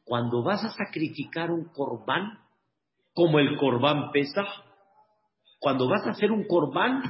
cuando 0.04 0.42
vas 0.42 0.64
a 0.64 0.72
sacrificar 0.72 1.52
un 1.52 1.66
corbán, 1.66 2.40
como 3.14 3.38
el 3.38 3.56
corbán 3.58 4.12
pesa, 4.12 4.44
cuando 5.60 5.88
vas 5.88 6.08
a 6.08 6.12
hacer 6.12 6.32
un 6.32 6.46
corbán, 6.46 7.04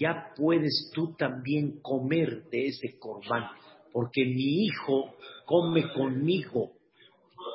ya 0.00 0.32
puedes 0.34 0.90
tú 0.94 1.14
también 1.16 1.80
comer 1.82 2.44
de 2.50 2.68
ese 2.68 2.98
corbán, 2.98 3.44
porque 3.92 4.24
mi 4.24 4.64
hijo 4.64 5.14
come 5.44 5.92
conmigo, 5.92 6.77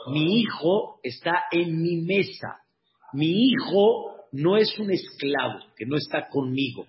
mi 0.08 0.40
hijo 0.42 1.00
está 1.04 1.44
en 1.52 1.82
mi 1.82 2.02
mesa, 2.02 2.60
mi 3.14 3.50
hijo 3.50 4.12
no 4.32 4.58
es 4.58 4.78
un 4.80 4.92
esclavo 4.92 5.60
que 5.76 5.86
no 5.86 5.98
está 5.98 6.30
conmigo, 6.30 6.86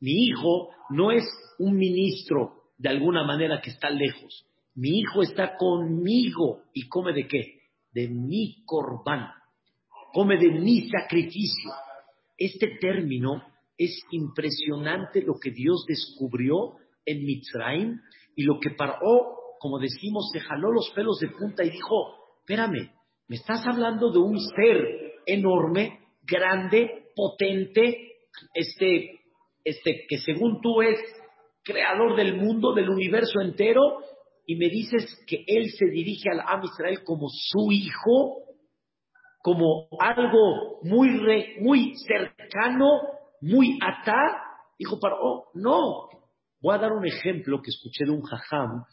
mi 0.00 0.26
hijo 0.26 0.70
no 0.90 1.10
es 1.10 1.24
un 1.58 1.76
ministro 1.76 2.64
de 2.78 2.88
alguna 2.88 3.24
manera 3.24 3.60
que 3.60 3.70
está 3.70 3.90
lejos, 3.90 4.44
mi 4.74 5.00
hijo 5.00 5.22
está 5.22 5.56
conmigo 5.56 6.62
y 6.72 6.88
come 6.88 7.12
de 7.12 7.26
qué? 7.26 7.60
De 7.92 8.08
mi 8.08 8.62
corbán. 8.64 9.28
Come 10.14 10.38
de 10.38 10.50
mi 10.50 10.88
sacrificio. 10.88 11.70
Este 12.38 12.78
término 12.80 13.42
es 13.76 14.02
impresionante 14.10 15.22
lo 15.22 15.34
que 15.38 15.50
Dios 15.50 15.84
descubrió 15.86 16.76
en 17.04 17.24
Mitzrayim 17.24 18.00
y 18.34 18.44
lo 18.44 18.58
que 18.60 18.70
paró, 18.70 18.96
como 19.58 19.78
decimos, 19.78 20.30
se 20.32 20.40
jaló 20.40 20.72
los 20.72 20.90
pelos 20.94 21.18
de 21.20 21.28
punta 21.28 21.64
y 21.64 21.70
dijo, 21.70 22.21
espérame, 22.42 22.90
me 23.28 23.36
estás 23.36 23.64
hablando 23.66 24.10
de 24.10 24.18
un 24.18 24.38
ser 24.38 25.22
enorme, 25.26 26.00
grande, 26.22 27.10
potente, 27.14 28.12
este, 28.52 29.20
este, 29.64 30.06
que 30.08 30.18
según 30.18 30.60
tú 30.60 30.82
es 30.82 30.98
creador 31.62 32.16
del 32.16 32.36
mundo, 32.36 32.74
del 32.74 32.90
universo 32.90 33.40
entero, 33.40 33.80
y 34.44 34.56
me 34.56 34.68
dices 34.68 35.24
que 35.26 35.44
él 35.46 35.70
se 35.70 35.86
dirige 35.86 36.28
al 36.30 36.40
Am 36.40 36.64
Israel 36.64 37.04
como 37.04 37.28
su 37.28 37.70
hijo, 37.70 38.38
como 39.40 39.86
algo 40.00 40.80
muy, 40.82 41.08
muy 41.60 41.94
cercano, 42.06 42.86
muy 43.40 43.78
atá, 43.80 44.42
dijo 44.78 44.98
oh, 45.00 45.50
no. 45.54 46.08
Voy 46.60 46.74
a 46.74 46.78
dar 46.78 46.92
un 46.92 47.06
ejemplo 47.06 47.60
que 47.62 47.70
escuché 47.70 48.04
de 48.04 48.10
un 48.10 48.22
jajam 48.22 48.84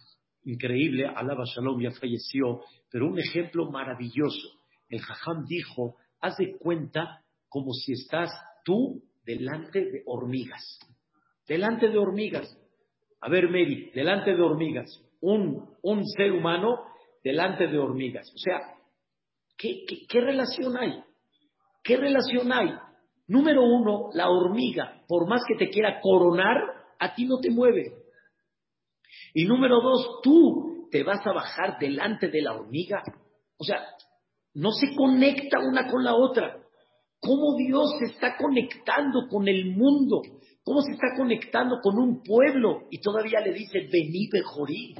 increíble, 0.52 1.06
Alaba 1.06 1.44
Shalom 1.46 1.82
ya 1.82 1.92
falleció, 1.92 2.62
pero 2.92 3.08
un 3.08 3.20
ejemplo 3.20 3.70
maravilloso. 3.70 4.60
El 4.90 5.00
jajam 5.02 5.46
dijo, 5.46 5.96
haz 6.22 6.38
de 6.38 6.58
cuenta 6.58 7.22
como 7.48 7.74
si 7.74 7.94
estás 7.94 8.32
tú 8.64 9.04
delante 9.24 9.80
de 9.80 10.04
hormigas. 10.06 10.80
Delante 11.48 11.90
de 11.90 11.98
hormigas. 11.98 12.58
A 13.22 13.30
ver, 13.30 13.50
Mary, 13.50 13.92
delante 13.94 14.36
de 14.36 14.42
hormigas 14.42 15.04
un, 15.22 15.76
un 15.82 16.06
ser 16.06 16.32
humano 16.32 16.80
delante 17.24 17.68
de 17.68 17.78
hormigas. 17.78 18.32
O 18.34 18.38
sea, 18.38 18.60
¿qué, 19.58 19.84
qué, 20.08 20.22
relación 20.22 20.78
hay? 20.78 21.04
¿Qué 21.84 21.98
relación 21.98 22.52
hay? 22.52 22.74
Número 23.28 23.62
uno, 23.64 24.10
la 24.14 24.30
hormiga, 24.30 25.04
por 25.08 25.28
más 25.28 25.42
que 25.48 25.56
te 25.56 25.70
quiera 25.70 26.00
coronar, 26.02 26.58
a 26.98 27.14
ti 27.14 27.26
no 27.26 27.40
te 27.40 27.52
mueve. 27.52 27.94
Y 29.34 29.46
número 29.46 29.82
dos, 29.82 30.22
tú 30.24 30.88
te 30.92 31.04
vas 31.04 31.26
a 31.26 31.34
bajar 31.34 31.78
delante 31.80 32.30
de 32.30 32.42
la 32.42 32.54
hormiga. 32.54 33.04
O 33.58 33.63
sea, 33.63 33.84
no 34.54 34.72
se 34.72 34.96
conecta 34.96 35.60
una 35.60 35.88
con 35.88 36.04
la 36.04 36.15
otra. 36.15 36.58
¿Cómo 37.20 37.56
Dios 37.58 37.89
se 38.00 38.13
está 38.13 38.38
conectando 38.38 39.28
con 39.30 39.48
el 39.48 39.76
mundo? 39.76 40.22
¿Cómo 40.63 40.82
se 40.82 40.94
está 40.94 41.08
conectando 41.18 41.80
con 41.82 41.98
un 41.98 42.24
pueblo? 42.24 42.88
Y 42.89 43.02
todavía 43.02 43.42
le 43.42 43.54
dice, 43.54 43.88
vení 43.92 44.30
Bejorí. 44.32 44.96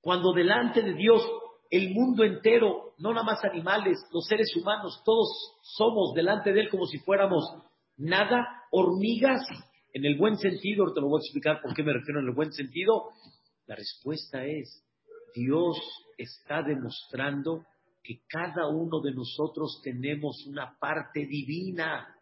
Cuando 0.00 0.32
delante 0.32 0.82
de 0.82 0.94
Dios 0.94 1.22
el 1.70 1.90
mundo 1.94 2.24
entero, 2.24 2.94
no 2.98 3.12
nada 3.12 3.24
más 3.24 3.44
animales, 3.44 3.98
los 4.12 4.26
seres 4.26 4.54
humanos, 4.56 5.02
todos 5.04 5.28
somos 5.62 6.12
delante 6.14 6.52
de 6.52 6.60
Él 6.60 6.68
como 6.68 6.86
si 6.86 6.98
fuéramos 6.98 7.44
nada, 7.96 8.46
hormigas, 8.70 9.40
en 9.94 10.04
el 10.04 10.18
buen 10.18 10.36
sentido, 10.36 10.92
te 10.92 11.00
lo 11.00 11.08
voy 11.08 11.18
a 11.18 11.24
explicar 11.24 11.60
por 11.62 11.74
qué 11.74 11.82
me 11.82 11.92
refiero 11.92 12.20
en 12.20 12.26
el 12.26 12.34
buen 12.34 12.52
sentido. 12.52 13.10
La 13.66 13.76
respuesta 13.76 14.44
es, 14.44 14.84
Dios 15.34 15.78
está 16.18 16.62
demostrando 16.62 17.64
que 18.02 18.22
cada 18.28 18.68
uno 18.68 19.00
de 19.00 19.12
nosotros 19.12 19.80
tenemos 19.82 20.44
una 20.46 20.76
parte 20.78 21.26
divina, 21.26 22.16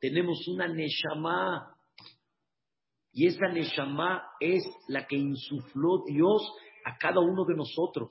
tenemos 0.00 0.46
una 0.48 0.66
Neshama, 0.68 1.74
y 3.12 3.26
esa 3.26 3.48
Neshama 3.48 4.22
es 4.40 4.62
la 4.86 5.06
que 5.06 5.16
insufló 5.16 6.04
Dios 6.06 6.42
a 6.84 6.96
cada 6.98 7.20
uno 7.20 7.44
de 7.44 7.54
nosotros. 7.54 8.10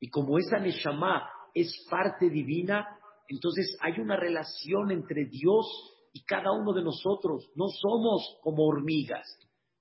Y 0.00 0.08
como 0.08 0.38
esa 0.38 0.58
Neshama 0.58 1.28
es 1.54 1.86
parte 1.90 2.30
divina, 2.30 2.86
entonces 3.28 3.76
hay 3.80 4.00
una 4.00 4.16
relación 4.16 4.90
entre 4.90 5.26
Dios 5.26 5.66
y 6.12 6.24
cada 6.24 6.52
uno 6.52 6.72
de 6.72 6.82
nosotros. 6.82 7.50
No 7.54 7.66
somos 7.68 8.38
como 8.42 8.64
hormigas, 8.64 9.26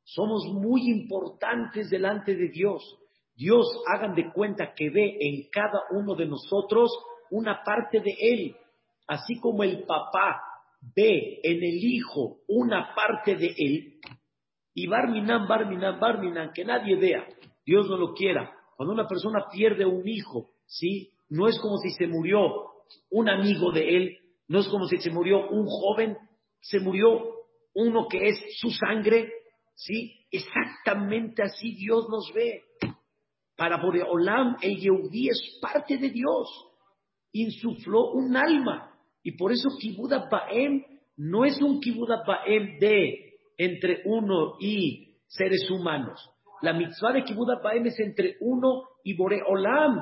somos 0.05 0.45
muy 0.53 0.89
importantes 0.89 1.89
delante 1.89 2.35
de 2.35 2.49
Dios. 2.49 2.97
Dios, 3.35 3.67
hagan 3.93 4.15
de 4.15 4.31
cuenta 4.31 4.73
que 4.73 4.89
ve 4.89 5.17
en 5.19 5.49
cada 5.51 5.81
uno 5.91 6.15
de 6.15 6.25
nosotros 6.25 6.89
una 7.31 7.63
parte 7.63 7.99
de 7.99 8.15
Él, 8.17 8.55
así 9.07 9.39
como 9.41 9.63
el 9.63 9.83
papá 9.83 10.41
ve 10.95 11.39
en 11.43 11.57
el 11.57 11.83
hijo 11.83 12.37
una 12.47 12.95
parte 12.95 13.35
de 13.35 13.53
Él, 13.57 13.99
y 14.73 14.87
Barminan, 14.87 15.47
Barminan, 15.47 15.99
Barminan, 15.99 16.51
que 16.53 16.65
nadie 16.65 16.95
vea, 16.97 17.25
Dios 17.65 17.89
no 17.89 17.97
lo 17.97 18.13
quiera. 18.13 18.51
Cuando 18.75 18.93
una 18.93 19.07
persona 19.07 19.45
pierde 19.51 19.85
un 19.85 20.07
hijo, 20.07 20.49
¿sí? 20.65 21.11
No 21.29 21.47
es 21.47 21.57
como 21.59 21.77
si 21.77 21.91
se 21.91 22.07
murió 22.07 22.39
un 23.09 23.29
amigo 23.29 23.71
de 23.71 23.97
él, 23.97 24.17
no 24.47 24.59
es 24.59 24.67
como 24.67 24.85
si 24.85 24.97
se 24.97 25.09
murió 25.09 25.49
un 25.49 25.65
joven, 25.65 26.17
se 26.59 26.79
murió 26.79 27.07
uno 27.73 28.07
que 28.09 28.27
es 28.27 28.37
su 28.59 28.69
sangre, 28.69 29.31
¿sí? 29.75 30.25
Exactamente 30.31 31.43
así 31.43 31.75
Dios 31.75 32.07
nos 32.09 32.33
ve. 32.33 32.63
Para 33.55 33.77
Boreolam, 33.81 34.57
el 34.61 34.77
Yehudí 34.77 35.29
es 35.29 35.59
parte 35.61 35.97
de 35.97 36.09
Dios. 36.09 36.49
Insufló 37.31 38.11
un 38.11 38.35
alma. 38.35 38.91
Y 39.23 39.38
por 39.38 39.51
eso 39.51 39.69
Kibuda 39.79 40.27
Baem 40.29 40.83
no 41.17 41.45
es 41.45 41.61
un 41.61 41.79
Kibuda 41.79 42.23
Baem 42.25 42.79
de 42.79 43.38
entre 43.57 44.01
uno 44.05 44.57
y 44.59 45.15
seres 45.27 45.69
humanos. 45.69 46.29
La 46.61 46.73
mitzvah 46.73 47.13
de 47.13 47.23
Kibbutz 47.23 47.61
Baem 47.61 47.85
es 47.85 47.99
entre 47.99 48.38
uno 48.39 48.83
y 49.03 49.15
Bore 49.15 49.41
Olam. 49.47 49.99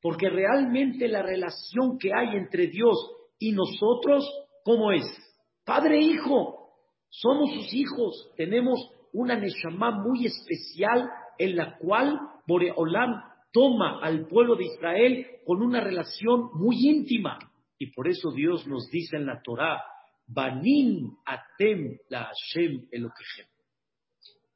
Porque 0.00 0.28
realmente 0.28 1.08
la 1.08 1.22
relación 1.22 1.98
que 1.98 2.12
hay 2.14 2.36
entre 2.36 2.68
Dios 2.68 2.96
y 3.38 3.52
nosotros, 3.52 4.28
¿cómo 4.62 4.92
es? 4.92 5.04
Padre 5.64 5.98
e. 5.98 6.16
Somos 7.08 7.50
sus 7.54 7.74
hijos. 7.74 8.32
Tenemos 8.36 8.78
una 9.16 9.36
Neshama 9.36 9.90
muy 9.90 10.26
especial 10.26 11.08
en 11.38 11.56
la 11.56 11.78
cual 11.78 12.20
Boreolam 12.46 13.22
toma 13.50 14.00
al 14.02 14.26
pueblo 14.26 14.56
de 14.56 14.66
Israel 14.66 15.26
con 15.46 15.62
una 15.62 15.80
relación 15.80 16.50
muy 16.54 16.76
íntima. 16.86 17.38
Y 17.78 17.92
por 17.92 18.08
eso 18.08 18.30
Dios 18.32 18.66
nos 18.66 18.90
dice 18.90 19.16
en 19.16 19.26
la 19.26 19.40
Torah, 19.42 19.82
Banim 20.26 21.16
atem 21.24 21.96
la 22.10 22.24
Hashem 22.24 22.88
Elokechem. 22.90 23.46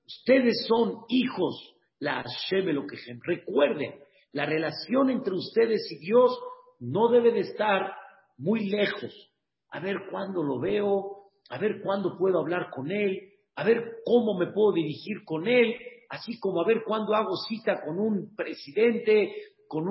Ustedes 0.06 0.66
son 0.66 1.04
hijos 1.08 1.74
la 1.98 2.22
Hashem 2.22 2.68
Elokechem. 2.68 3.18
Recuerden, 3.22 3.94
la 4.32 4.44
relación 4.44 5.08
entre 5.08 5.34
ustedes 5.34 5.90
y 5.90 5.98
Dios 6.04 6.38
no 6.80 7.08
debe 7.08 7.32
de 7.32 7.40
estar 7.40 7.94
muy 8.36 8.68
lejos. 8.68 9.32
A 9.70 9.80
ver 9.80 9.96
cuándo 10.10 10.42
lo 10.42 10.58
veo, 10.58 11.30
a 11.48 11.58
ver 11.58 11.80
cuándo 11.82 12.18
puedo 12.18 12.40
hablar 12.40 12.70
con 12.70 12.90
Él, 12.90 13.29
a 13.60 13.64
ver 13.64 13.98
cómo 14.06 14.38
me 14.38 14.46
puedo 14.46 14.72
dirigir 14.72 15.22
con 15.22 15.46
Él, 15.46 15.76
así 16.08 16.40
como 16.40 16.62
a 16.62 16.66
ver 16.66 16.82
cuándo 16.82 17.14
hago 17.14 17.36
cita 17.36 17.82
con 17.84 17.98
un 17.98 18.34
presidente, 18.34 19.34
con 19.68 19.86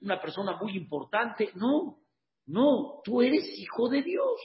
una 0.00 0.18
persona 0.22 0.56
muy 0.58 0.74
importante. 0.74 1.50
No, 1.54 1.98
no, 2.46 3.02
tú 3.04 3.20
eres 3.20 3.44
hijo 3.58 3.90
de 3.90 4.02
Dios. 4.02 4.40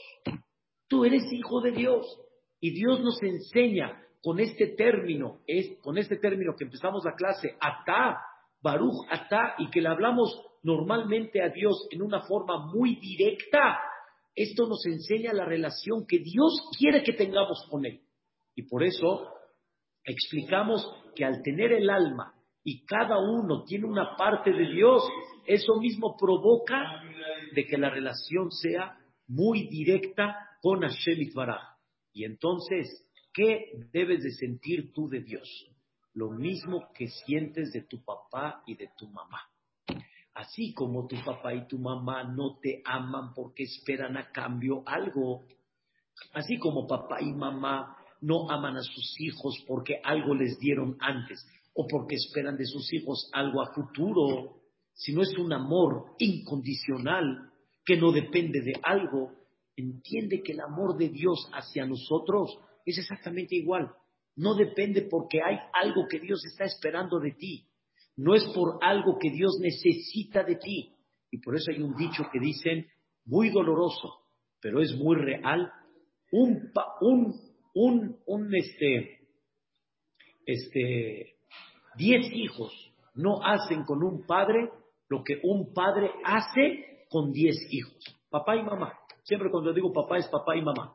Tú 0.88 1.06
eres 1.06 1.22
hijo 1.32 1.62
de 1.62 1.70
Dios. 1.70 2.20
Y 2.60 2.70
Dios 2.70 3.00
nos 3.00 3.22
enseña 3.22 3.98
con 4.22 4.40
este 4.40 4.66
término, 4.66 5.40
es, 5.46 5.78
con 5.80 5.96
este 5.96 6.18
término 6.18 6.54
que 6.54 6.64
empezamos 6.64 7.02
la 7.02 7.14
clase, 7.14 7.56
atá, 7.58 8.20
baruch 8.60 9.06
atá, 9.08 9.54
y 9.56 9.70
que 9.70 9.80
le 9.80 9.88
hablamos 9.88 10.38
normalmente 10.62 11.42
a 11.42 11.48
Dios 11.48 11.88
en 11.90 12.02
una 12.02 12.20
forma 12.22 12.66
muy 12.66 12.96
directa, 12.96 13.78
esto 14.34 14.66
nos 14.66 14.84
enseña 14.84 15.32
la 15.32 15.46
relación 15.46 16.06
que 16.06 16.18
Dios 16.18 16.60
quiere 16.78 17.02
que 17.02 17.14
tengamos 17.14 17.66
con 17.70 17.86
Él. 17.86 18.02
Y 18.56 18.62
por 18.62 18.82
eso 18.82 19.28
explicamos 20.02 20.84
que 21.14 21.24
al 21.24 21.42
tener 21.42 21.72
el 21.72 21.90
alma 21.90 22.34
y 22.64 22.84
cada 22.84 23.18
uno 23.18 23.62
tiene 23.64 23.86
una 23.86 24.16
parte 24.16 24.50
de 24.50 24.72
Dios, 24.72 25.02
eso 25.44 25.78
mismo 25.78 26.16
provoca 26.18 27.02
de 27.54 27.64
que 27.64 27.76
la 27.76 27.90
relación 27.90 28.50
sea 28.50 28.98
muy 29.28 29.68
directa 29.68 30.34
con 30.60 30.80
Hashem 30.80 31.20
Itbaraj. 31.20 31.62
Y 32.12 32.24
entonces, 32.24 33.06
¿qué 33.32 33.72
debes 33.92 34.22
de 34.22 34.32
sentir 34.32 34.92
tú 34.92 35.08
de 35.08 35.20
Dios? 35.20 35.48
Lo 36.14 36.30
mismo 36.30 36.88
que 36.94 37.08
sientes 37.08 37.72
de 37.72 37.82
tu 37.82 38.02
papá 38.02 38.62
y 38.66 38.74
de 38.74 38.88
tu 38.96 39.06
mamá. 39.08 39.42
Así 40.32 40.72
como 40.72 41.06
tu 41.06 41.16
papá 41.24 41.54
y 41.54 41.66
tu 41.66 41.78
mamá 41.78 42.24
no 42.24 42.58
te 42.60 42.82
aman 42.84 43.34
porque 43.34 43.64
esperan 43.64 44.16
a 44.16 44.30
cambio 44.32 44.82
algo, 44.86 45.46
así 46.32 46.58
como 46.58 46.86
papá 46.86 47.18
y 47.20 47.32
mamá 47.32 47.95
no 48.20 48.50
aman 48.50 48.76
a 48.76 48.82
sus 48.82 49.20
hijos 49.20 49.64
porque 49.66 50.00
algo 50.02 50.34
les 50.34 50.58
dieron 50.58 50.96
antes 51.00 51.46
o 51.74 51.86
porque 51.86 52.16
esperan 52.16 52.56
de 52.56 52.64
sus 52.64 52.92
hijos 52.92 53.30
algo 53.32 53.62
a 53.62 53.72
futuro, 53.74 54.56
si 54.94 55.12
no 55.12 55.22
es 55.22 55.36
un 55.36 55.52
amor 55.52 56.14
incondicional 56.18 57.50
que 57.84 57.96
no 57.96 58.12
depende 58.12 58.62
de 58.62 58.72
algo, 58.82 59.32
entiende 59.76 60.42
que 60.42 60.52
el 60.52 60.60
amor 60.60 60.96
de 60.96 61.10
Dios 61.10 61.50
hacia 61.52 61.84
nosotros 61.84 62.58
es 62.84 62.98
exactamente 62.98 63.54
igual. 63.56 63.92
No 64.36 64.54
depende 64.54 65.02
porque 65.02 65.42
hay 65.42 65.58
algo 65.72 66.06
que 66.08 66.18
Dios 66.18 66.44
está 66.46 66.64
esperando 66.64 67.20
de 67.20 67.32
ti. 67.32 67.66
No 68.16 68.34
es 68.34 68.44
por 68.54 68.78
algo 68.82 69.18
que 69.18 69.30
Dios 69.30 69.58
necesita 69.60 70.42
de 70.42 70.56
ti. 70.56 70.94
Y 71.30 71.38
por 71.38 71.56
eso 71.56 71.70
hay 71.70 71.82
un 71.82 71.94
dicho 71.96 72.24
que 72.32 72.40
dicen, 72.40 72.86
muy 73.26 73.50
doloroso, 73.50 74.20
pero 74.60 74.80
es 74.80 74.94
muy 74.96 75.16
real. 75.16 75.70
Un, 76.30 76.70
un, 77.00 77.34
un, 77.76 78.16
un 78.24 78.54
este, 78.54 79.20
este, 80.46 81.36
diez 81.98 82.32
hijos 82.32 82.72
no 83.14 83.42
hacen 83.44 83.84
con 83.84 84.02
un 84.02 84.24
padre 84.26 84.70
lo 85.08 85.22
que 85.22 85.40
un 85.42 85.74
padre 85.74 86.10
hace 86.24 87.04
con 87.10 87.32
diez 87.32 87.54
hijos. 87.70 87.98
Papá 88.30 88.56
y 88.56 88.62
mamá. 88.62 88.94
Siempre 89.24 89.50
cuando 89.50 89.74
digo 89.74 89.92
papá 89.92 90.16
es 90.16 90.26
papá 90.28 90.56
y 90.56 90.62
mamá. 90.62 90.94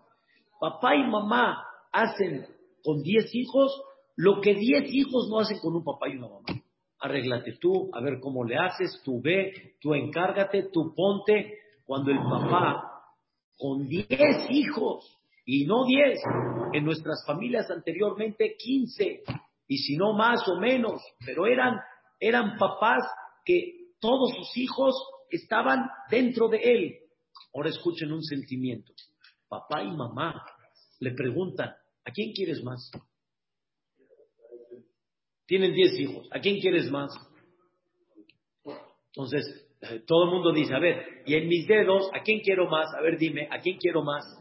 Papá 0.59 0.95
y 0.95 1.03
mamá 1.03 1.63
hacen 1.91 2.47
con 2.83 3.03
diez 3.03 3.29
hijos 3.35 3.79
lo 4.15 4.41
que 4.41 4.55
diez 4.55 4.91
hijos 4.91 5.29
no 5.29 5.39
hacen 5.39 5.59
con 5.59 5.75
un 5.75 5.83
papá 5.83 6.09
y 6.09 6.17
una 6.17 6.29
mamá. 6.29 6.63
Arréglate 6.99 7.57
tú, 7.59 7.91
a 7.93 8.01
ver 8.01 8.19
cómo 8.19 8.43
le 8.43 8.57
haces, 8.57 9.01
tú 9.05 9.21
ve, 9.21 9.75
tú 9.79 9.93
encárgate, 9.93 10.69
tú 10.73 10.95
ponte. 10.95 11.59
Cuando 11.85 12.09
el 12.09 12.19
papá 12.19 13.03
con 13.57 13.87
diez 13.87 14.49
hijos, 14.49 15.20
y 15.53 15.65
no 15.65 15.83
diez, 15.83 16.17
en 16.71 16.85
nuestras 16.85 17.25
familias 17.27 17.69
anteriormente 17.69 18.55
quince, 18.57 19.21
y 19.67 19.77
si 19.79 19.97
no 19.97 20.13
más 20.13 20.47
o 20.47 20.57
menos, 20.57 21.01
pero 21.25 21.45
eran, 21.45 21.77
eran 22.21 22.57
papás 22.57 23.03
que 23.43 23.89
todos 23.99 24.31
sus 24.33 24.55
hijos 24.55 24.95
estaban 25.29 25.89
dentro 26.09 26.47
de 26.47 26.57
él. 26.57 26.95
Ahora 27.53 27.67
escuchen 27.67 28.13
un 28.13 28.23
sentimiento. 28.23 28.93
Papá 29.49 29.83
y 29.83 29.91
mamá 29.91 30.41
le 31.01 31.11
preguntan, 31.11 31.75
¿a 32.05 32.11
quién 32.11 32.31
quieres 32.31 32.63
más? 32.63 32.89
Tienen 35.45 35.73
diez 35.73 35.99
hijos, 35.99 36.29
¿a 36.31 36.39
quién 36.39 36.61
quieres 36.61 36.89
más? 36.89 37.11
Entonces, 39.07 39.67
eh, 39.81 40.01
todo 40.07 40.23
el 40.23 40.31
mundo 40.31 40.53
dice, 40.53 40.73
a 40.73 40.79
ver, 40.79 41.23
y 41.25 41.35
en 41.35 41.49
mis 41.49 41.67
dedos, 41.67 42.09
¿a 42.13 42.21
quién 42.21 42.39
quiero 42.39 42.69
más? 42.69 42.87
A 42.97 43.01
ver, 43.01 43.17
dime, 43.17 43.49
¿a 43.51 43.59
quién 43.59 43.77
quiero 43.77 44.01
más? 44.01 44.40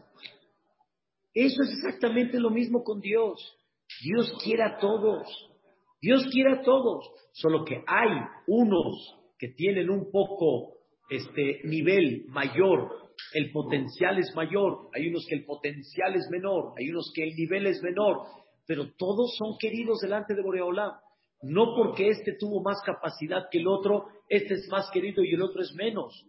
Eso 1.35 1.63
es 1.63 1.71
exactamente 1.71 2.39
lo 2.39 2.51
mismo 2.51 2.83
con 2.83 3.01
Dios. 3.01 3.57
Dios 4.03 4.33
quiere 4.43 4.63
a 4.63 4.79
todos. 4.79 5.27
Dios 6.01 6.27
quiere 6.33 6.55
a 6.55 6.63
todos. 6.63 7.11
Solo 7.33 7.65
que 7.65 7.83
hay 7.87 8.11
unos 8.47 9.17
que 9.39 9.49
tienen 9.49 9.91
un 9.91 10.11
poco 10.11 10.79
este 11.09 11.61
nivel 11.65 12.25
mayor, 12.29 13.11
el 13.35 13.51
potencial 13.53 14.19
es 14.19 14.35
mayor, 14.35 14.89
hay 14.95 15.09
unos 15.09 15.27
que 15.29 15.37
el 15.37 15.45
potencial 15.45 16.15
es 16.15 16.29
menor, 16.31 16.75
hay 16.79 16.89
unos 16.89 17.13
que 17.15 17.25
el 17.25 17.35
nivel 17.35 17.67
es 17.67 17.83
menor, 17.83 18.27
pero 18.67 18.93
todos 18.97 19.37
son 19.37 19.57
queridos 19.59 20.01
delante 20.01 20.35
de 20.35 20.43
Boreolam. 20.43 20.93
No 21.43 21.75
porque 21.75 22.09
este 22.09 22.37
tuvo 22.39 22.63
más 22.63 22.83
capacidad 22.85 23.49
que 23.51 23.59
el 23.59 23.67
otro, 23.67 24.09
este 24.29 24.55
es 24.55 24.69
más 24.71 24.91
querido 24.93 25.25
y 25.25 25.35
el 25.35 25.43
otro 25.43 25.63
es 25.63 25.73
menos. 25.75 26.25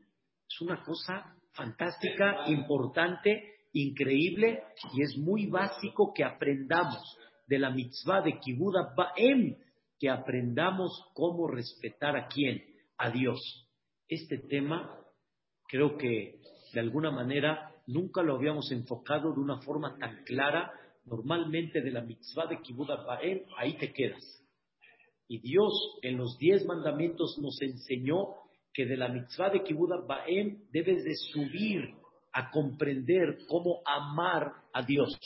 Es 0.49 0.61
una 0.61 0.81
cosa 0.83 1.35
fantástica, 1.53 2.45
importante, 2.47 3.55
increíble 3.73 4.63
y 4.93 5.01
es 5.01 5.17
muy 5.17 5.47
básico 5.47 6.13
que 6.13 6.23
aprendamos 6.23 7.17
de 7.47 7.59
la 7.59 7.69
mitzvah 7.69 8.21
de 8.21 8.39
Kibuda 8.39 8.93
Ba'em, 8.95 9.57
que 9.99 10.09
aprendamos 10.09 10.91
cómo 11.13 11.47
respetar 11.47 12.15
a 12.15 12.27
quién, 12.27 12.63
a 12.97 13.09
Dios 13.09 13.67
este 14.11 14.39
tema 14.39 14.93
creo 15.69 15.97
que 15.97 16.41
de 16.73 16.79
alguna 16.81 17.11
manera 17.11 17.73
nunca 17.87 18.21
lo 18.21 18.35
habíamos 18.35 18.69
enfocado 18.73 19.33
de 19.33 19.39
una 19.39 19.61
forma 19.61 19.97
tan 19.97 20.23
clara. 20.25 20.69
Normalmente 21.05 21.81
de 21.81 21.91
la 21.91 22.01
mitzvah 22.01 22.45
de 22.45 22.61
Kibbutz 22.61 22.89
Baem, 23.07 23.41
ahí 23.57 23.77
te 23.77 23.91
quedas. 23.93 24.21
Y 25.27 25.39
Dios 25.39 25.73
en 26.01 26.17
los 26.17 26.37
diez 26.37 26.65
mandamientos 26.65 27.39
nos 27.41 27.59
enseñó 27.61 28.35
que 28.73 28.85
de 28.85 28.97
la 28.97 29.07
mitzvah 29.07 29.49
de 29.49 29.63
Kibbutz 29.63 30.05
Baem 30.05 30.67
debes 30.71 31.05
de 31.05 31.15
subir 31.15 31.95
a 32.33 32.49
comprender 32.49 33.39
cómo 33.47 33.81
amar 33.85 34.53
a 34.73 34.81
Dios. 34.83 35.17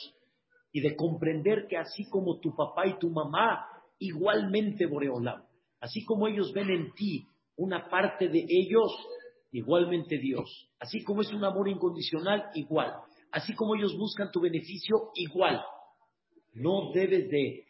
Y 0.72 0.82
de 0.82 0.96
comprender 0.96 1.68
que 1.68 1.78
así 1.78 2.06
como 2.10 2.39
tu 2.39 2.56
papá 2.56 2.88
y 2.88 2.98
tu 3.00 3.10
mamá, 3.10 3.65
igualmente 4.00 4.86
Boreolam, 4.86 5.44
así 5.80 6.04
como 6.04 6.28
ellos 6.28 6.52
ven 6.54 6.70
en 6.70 6.94
ti 6.94 7.28
una 7.58 7.88
parte 7.89 8.28
de 8.28 8.46
ellos, 8.48 8.91
igualmente 9.52 10.18
Dios. 10.18 10.70
Así 10.80 11.04
como 11.04 11.22
es 11.22 11.32
un 11.32 11.44
amor 11.46 11.70
incondicional, 11.70 12.50
igual. 12.56 12.94
Así 13.32 13.54
como 13.54 13.76
ellos 13.76 13.98
buscan 13.98 14.32
tu 14.32 14.41
beneficio, 14.41 15.12
igual. 15.15 15.63
No 16.54 16.91
debes 16.94 17.30
de, 17.30 17.62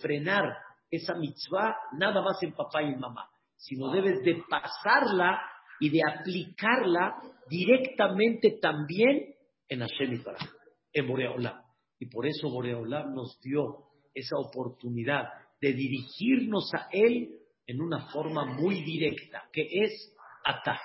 frenar 0.00 0.44
esa 0.90 1.14
mitzvah 1.14 1.74
nada 1.98 2.22
más 2.22 2.40
en 2.42 2.52
papá 2.52 2.82
y 2.84 2.92
en 2.92 3.00
mamá, 3.00 3.28
sino 3.56 3.90
debes 3.90 4.22
de 4.22 4.40
pasarla 4.48 5.40
y 5.80 5.90
de 5.90 6.00
aplicarla 6.08 7.20
directamente 7.48 8.58
también 8.60 9.34
en 9.68 9.80
Hashem 9.80 10.14
y 10.14 10.22
en 10.92 11.08
Boreolam. 11.08 11.62
Y 11.98 12.06
por 12.06 12.26
eso 12.26 12.50
Boreolam 12.50 13.14
nos 13.14 13.40
dio 13.40 13.84
esa 14.14 14.36
oportunidad 14.36 15.28
de 15.60 15.72
dirigirnos 15.72 16.72
a 16.74 16.88
Él 16.90 17.38
en 17.66 17.80
una 17.80 18.10
forma 18.10 18.44
muy 18.44 18.82
directa, 18.82 19.48
que 19.52 19.62
es 19.70 20.14
atar. 20.44 20.80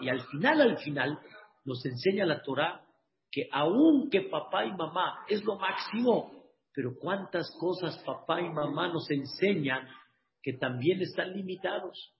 Y 0.00 0.08
al 0.08 0.22
final, 0.22 0.60
al 0.60 0.78
final, 0.78 1.18
nos 1.64 1.84
enseña 1.84 2.24
la 2.24 2.42
Torah 2.42 2.84
que 3.30 3.48
aunque 3.52 4.22
papá 4.22 4.64
y 4.64 4.72
mamá 4.72 5.24
es 5.28 5.44
lo 5.44 5.56
máximo, 5.56 6.32
pero 6.72 6.94
cuántas 6.98 7.50
cosas 7.60 8.02
papá 8.04 8.40
y 8.40 8.48
mamá 8.48 8.88
nos 8.88 9.10
enseñan 9.10 9.86
que 10.42 10.54
también 10.54 11.02
están 11.02 11.32
limitados. 11.32 12.14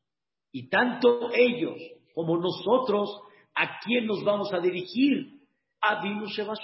Y 0.52 0.68
tanto 0.68 1.30
ellos 1.32 1.76
como 2.14 2.36
nosotros, 2.36 3.08
¿a 3.58 3.80
quién 3.80 4.06
nos 4.06 4.22
vamos 4.24 4.52
a 4.52 4.60
dirigir? 4.60 5.36
A 5.80 6.00
Sheba 6.02 6.54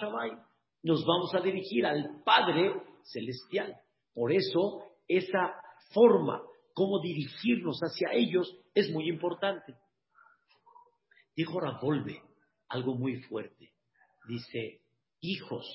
Nos 0.83 1.05
vamos 1.05 1.35
a 1.35 1.41
dirigir 1.41 1.85
al 1.85 2.23
Padre 2.25 2.73
Celestial. 3.03 3.77
Por 4.15 4.33
eso, 4.33 4.83
esa 5.09 5.55
forma 5.93 6.41
como 6.73 7.01
dirigirnos 7.01 7.81
hacia 7.81 8.13
ellos 8.13 8.57
es 8.75 8.91
muy 8.91 9.09
importante. 9.09 9.75
Dijo 11.37 11.59
Ravolve 11.59 12.23
algo 12.69 12.95
muy 12.95 13.17
fuerte. 13.23 13.73
Dice, 14.29 14.81
hijos 15.21 15.67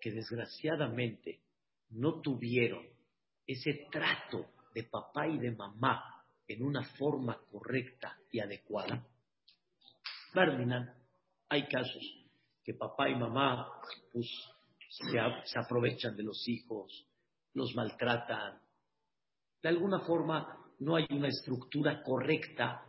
que 0.00 0.12
desgraciadamente 0.12 1.42
no 1.90 2.20
tuvieron 2.20 2.86
ese 3.46 3.86
trato 3.90 4.46
de 4.74 4.84
papá 4.84 5.28
y 5.28 5.38
de 5.38 5.50
mamá 5.50 6.24
en 6.46 6.62
una 6.62 6.84
forma 6.96 7.38
correcta 7.50 8.18
y 8.30 8.40
adecuada. 8.40 9.06
Barminan, 10.34 10.94
hay 11.48 11.66
casos 11.68 12.02
que 12.62 12.74
papá 12.74 13.08
y 13.08 13.14
mamá 13.14 13.68
pues, 14.12 14.26
se, 14.90 15.18
se 15.44 15.58
aprovechan 15.58 16.16
de 16.16 16.22
los 16.22 16.46
hijos, 16.48 17.06
los 17.54 17.74
maltratan. 17.74 18.60
De 19.62 19.68
alguna 19.68 20.00
forma 20.00 20.58
no 20.80 20.96
hay 20.96 21.06
una 21.10 21.28
estructura 21.28 22.02
correcta. 22.02 22.84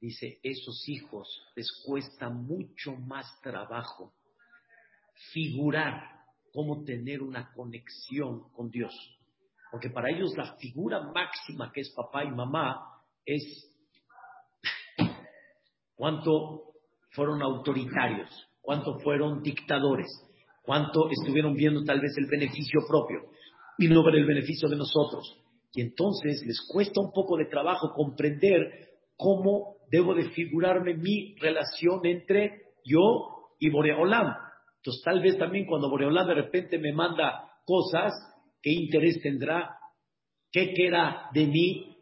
Dice, 0.00 0.38
esos 0.42 0.88
hijos 0.88 1.28
les 1.56 1.68
cuesta 1.84 2.28
mucho 2.28 2.92
más 2.92 3.26
trabajo 3.42 4.14
figurar 5.32 6.18
cómo 6.52 6.84
tener 6.84 7.22
una 7.22 7.52
conexión 7.52 8.50
con 8.52 8.70
Dios. 8.70 8.94
Porque 9.70 9.90
para 9.90 10.10
ellos 10.10 10.36
la 10.36 10.56
figura 10.56 11.02
máxima 11.02 11.70
que 11.72 11.82
es 11.82 11.90
papá 11.90 12.24
y 12.24 12.30
mamá 12.30 13.02
es 13.24 13.42
cuánto 15.98 16.62
fueron 17.10 17.42
autoritarios, 17.42 18.30
cuánto 18.62 18.98
fueron 19.00 19.42
dictadores, 19.42 20.06
cuánto 20.62 21.10
estuvieron 21.10 21.54
viendo 21.54 21.82
tal 21.82 22.00
vez 22.00 22.16
el 22.16 22.26
beneficio 22.26 22.80
propio 22.88 23.22
y 23.78 23.88
no 23.88 24.04
ver 24.04 24.14
el 24.14 24.26
beneficio 24.26 24.68
de 24.68 24.76
nosotros. 24.76 25.36
Y 25.72 25.82
entonces 25.82 26.42
les 26.46 26.60
cuesta 26.72 27.00
un 27.00 27.10
poco 27.12 27.36
de 27.36 27.46
trabajo 27.46 27.92
comprender 27.92 28.90
cómo 29.16 29.76
debo 29.90 30.14
de 30.14 30.30
figurarme 30.30 30.94
mi 30.94 31.34
relación 31.40 32.06
entre 32.06 32.62
yo 32.84 33.50
y 33.58 33.68
Boreolam. 33.68 34.34
Entonces 34.76 35.02
tal 35.04 35.20
vez 35.20 35.36
también 35.36 35.66
cuando 35.66 35.90
Boreolam 35.90 36.28
de 36.28 36.34
repente 36.34 36.78
me 36.78 36.92
manda 36.92 37.50
cosas, 37.64 38.12
¿qué 38.62 38.70
interés 38.70 39.20
tendrá? 39.20 39.76
¿Qué 40.52 40.72
queda 40.72 41.28
de 41.34 41.46
mí? 41.46 41.96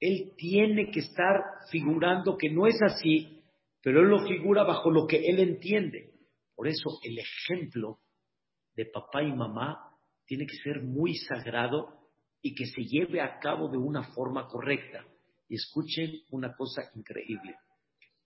Él 0.00 0.34
tiene 0.36 0.90
que 0.90 1.00
estar 1.00 1.42
figurando 1.70 2.36
que 2.36 2.50
no 2.50 2.66
es 2.66 2.80
así, 2.82 3.42
pero 3.82 4.00
él 4.00 4.08
lo 4.08 4.26
figura 4.26 4.64
bajo 4.64 4.90
lo 4.90 5.06
que 5.06 5.18
él 5.18 5.38
entiende. 5.38 6.12
Por 6.54 6.68
eso 6.68 6.98
el 7.02 7.18
ejemplo 7.18 8.00
de 8.74 8.86
papá 8.86 9.22
y 9.22 9.32
mamá 9.32 9.78
tiene 10.26 10.46
que 10.46 10.56
ser 10.56 10.82
muy 10.82 11.14
sagrado 11.14 12.10
y 12.42 12.54
que 12.54 12.66
se 12.66 12.82
lleve 12.82 13.20
a 13.20 13.38
cabo 13.38 13.68
de 13.68 13.78
una 13.78 14.02
forma 14.14 14.46
correcta. 14.48 15.04
Y 15.48 15.54
escuchen 15.54 16.12
una 16.30 16.54
cosa 16.54 16.82
increíble. 16.94 17.56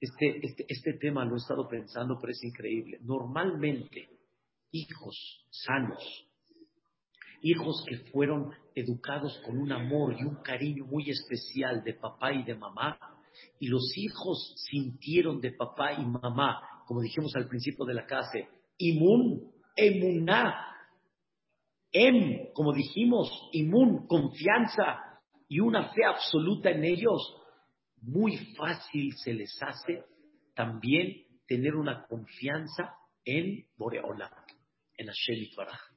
Este, 0.00 0.44
este, 0.44 0.64
este 0.68 0.94
tema 0.94 1.24
lo 1.24 1.35
he 1.35 1.38
estado 1.38 1.68
pensando, 1.68 2.16
pero 2.20 2.33
es 2.33 2.42
increíble. 2.42 2.98
Normalmente, 3.02 4.09
hijos 4.72 5.46
sanos, 5.50 6.26
hijos 7.42 7.85
que 7.87 7.98
fueron 8.11 8.50
educados 8.74 9.40
con 9.44 9.59
un 9.59 9.72
amor 9.72 10.16
y 10.18 10.24
un 10.24 10.37
cariño 10.37 10.85
muy 10.87 11.11
especial 11.11 11.83
de 11.83 11.94
papá 11.94 12.33
y 12.33 12.42
de 12.42 12.54
mamá, 12.54 12.98
y 13.59 13.68
los 13.68 13.96
hijos 13.96 14.54
sintieron 14.70 15.40
de 15.40 15.52
papá 15.52 15.92
y 15.92 16.04
mamá, 16.04 16.61
como 16.87 17.00
dijimos 17.00 17.35
al 17.37 17.48
principio 17.48 17.85
de 17.85 17.94
la 17.94 18.06
clase, 18.06 18.48
imun, 18.78 19.52
emuná, 19.76 20.66
em, 21.92 22.52
como 22.52 22.72
dijimos, 22.72 23.30
imun, 23.52 24.06
confianza 24.06 25.20
y 25.48 25.61
una 25.61 25.90
fe 25.92 26.04
absoluta 26.04 26.70
en 26.70 26.85
ellos, 26.85 27.37
muy 28.02 28.37
fácil 28.56 29.12
se 29.16 29.35
les 29.35 29.56
hace 29.62 30.04
también 30.54 31.24
tener 31.46 31.74
una 31.74 32.06
confianza 32.06 32.94
en 33.24 33.66
Boreola, 33.76 34.30
en 34.96 35.06
Hashem 35.06 35.50
Farah 35.54 35.89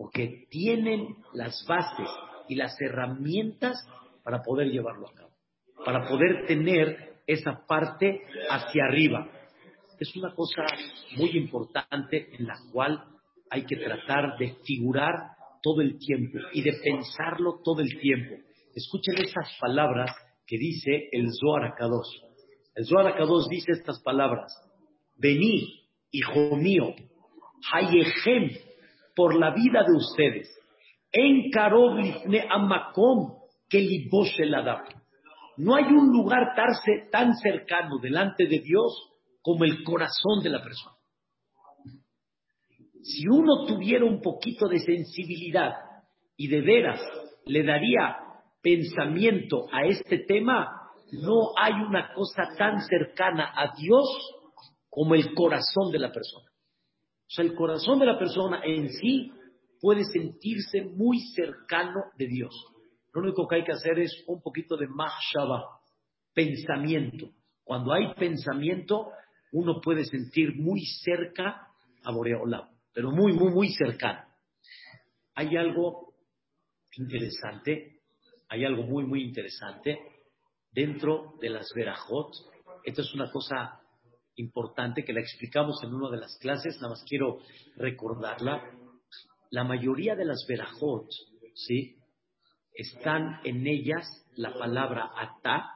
porque 0.00 0.46
tienen 0.48 1.14
las 1.34 1.62
bases 1.68 2.08
y 2.48 2.54
las 2.54 2.74
herramientas 2.80 3.86
para 4.24 4.40
poder 4.40 4.68
llevarlo 4.68 5.06
a 5.06 5.12
cabo, 5.12 5.30
para 5.84 6.08
poder 6.08 6.46
tener 6.46 7.20
esa 7.26 7.66
parte 7.68 8.22
hacia 8.48 8.84
arriba. 8.84 9.28
Es 9.98 10.16
una 10.16 10.34
cosa 10.34 10.62
muy 11.18 11.36
importante 11.36 12.34
en 12.34 12.46
la 12.46 12.54
cual 12.72 13.04
hay 13.50 13.66
que 13.66 13.76
tratar 13.76 14.38
de 14.38 14.56
figurar 14.64 15.12
todo 15.62 15.82
el 15.82 15.98
tiempo 15.98 16.38
y 16.54 16.62
de 16.62 16.72
pensarlo 16.82 17.60
todo 17.62 17.82
el 17.82 18.00
tiempo. 18.00 18.36
Escuchen 18.74 19.18
esas 19.18 19.54
palabras 19.60 20.16
que 20.46 20.56
dice 20.56 21.10
el 21.12 21.28
Zohar 21.30 21.72
Akadosh. 21.74 22.22
El 22.74 22.86
Zohar 22.86 23.08
Akadosh 23.08 23.48
dice 23.50 23.72
estas 23.72 24.00
palabras: 24.02 24.50
Vení, 25.18 25.84
hijo 26.10 26.56
mío, 26.56 26.94
Hayehem 27.70 28.69
por 29.14 29.38
la 29.38 29.54
vida 29.54 29.84
de 29.84 29.96
ustedes. 29.96 30.48
En 31.12 31.50
Karobifne 31.50 32.46
Amakom 32.48 33.40
que 33.68 34.08
la 34.46 34.84
No 35.56 35.76
hay 35.76 35.84
un 35.84 36.12
lugar 36.12 36.54
tan 37.10 37.34
cercano 37.34 37.98
delante 38.00 38.46
de 38.46 38.58
Dios 38.58 39.10
como 39.42 39.64
el 39.64 39.82
corazón 39.84 40.42
de 40.42 40.50
la 40.50 40.62
persona. 40.62 40.96
Si 43.02 43.26
uno 43.28 43.66
tuviera 43.66 44.04
un 44.04 44.20
poquito 44.20 44.68
de 44.68 44.78
sensibilidad 44.78 45.72
y 46.36 46.48
de 46.48 46.60
veras 46.60 47.00
le 47.46 47.62
daría 47.64 48.16
pensamiento 48.62 49.66
a 49.72 49.86
este 49.86 50.18
tema, 50.18 50.68
no 51.12 51.52
hay 51.56 51.72
una 51.72 52.12
cosa 52.12 52.50
tan 52.58 52.80
cercana 52.80 53.52
a 53.56 53.74
Dios 53.76 54.06
como 54.88 55.14
el 55.14 55.34
corazón 55.34 55.90
de 55.92 55.98
la 55.98 56.12
persona. 56.12 56.49
O 57.30 57.32
sea, 57.32 57.44
el 57.44 57.54
corazón 57.54 58.00
de 58.00 58.06
la 58.06 58.18
persona 58.18 58.60
en 58.64 58.88
sí 58.88 59.32
puede 59.80 60.02
sentirse 60.04 60.82
muy 60.82 61.20
cercano 61.32 62.00
de 62.18 62.26
Dios. 62.26 62.52
Lo 63.14 63.22
único 63.22 63.46
que 63.46 63.56
hay 63.56 63.64
que 63.64 63.72
hacer 63.72 64.00
es 64.00 64.24
un 64.26 64.42
poquito 64.42 64.76
de 64.76 64.88
mahshaba, 64.88 65.80
pensamiento. 66.34 67.30
Cuando 67.62 67.92
hay 67.92 68.14
pensamiento, 68.14 69.12
uno 69.52 69.80
puede 69.80 70.04
sentir 70.06 70.56
muy 70.56 70.80
cerca 71.04 71.68
a 72.02 72.10
Boreolam, 72.10 72.68
pero 72.92 73.12
muy, 73.12 73.32
muy, 73.32 73.52
muy 73.52 73.68
cercano. 73.74 74.24
Hay 75.34 75.56
algo 75.56 76.14
interesante, 76.96 78.00
hay 78.48 78.64
algo 78.64 78.82
muy, 78.82 79.04
muy 79.04 79.22
interesante 79.22 80.00
dentro 80.72 81.34
de 81.40 81.50
las 81.50 81.72
verajot. 81.76 82.32
Esto 82.84 83.02
es 83.02 83.14
una 83.14 83.30
cosa 83.30 83.79
importante 84.40 85.04
que 85.04 85.12
la 85.12 85.20
explicamos 85.20 85.82
en 85.84 85.94
una 85.94 86.10
de 86.10 86.18
las 86.18 86.36
clases, 86.38 86.76
nada 86.76 86.90
más 86.90 87.04
quiero 87.08 87.38
recordarla. 87.76 88.62
La 89.50 89.64
mayoría 89.64 90.14
de 90.14 90.24
las 90.24 90.44
verajot, 90.48 91.06
¿sí? 91.54 91.96
Están 92.72 93.40
en 93.44 93.66
ellas 93.66 94.06
la 94.36 94.52
palabra 94.54 95.10
ata 95.16 95.70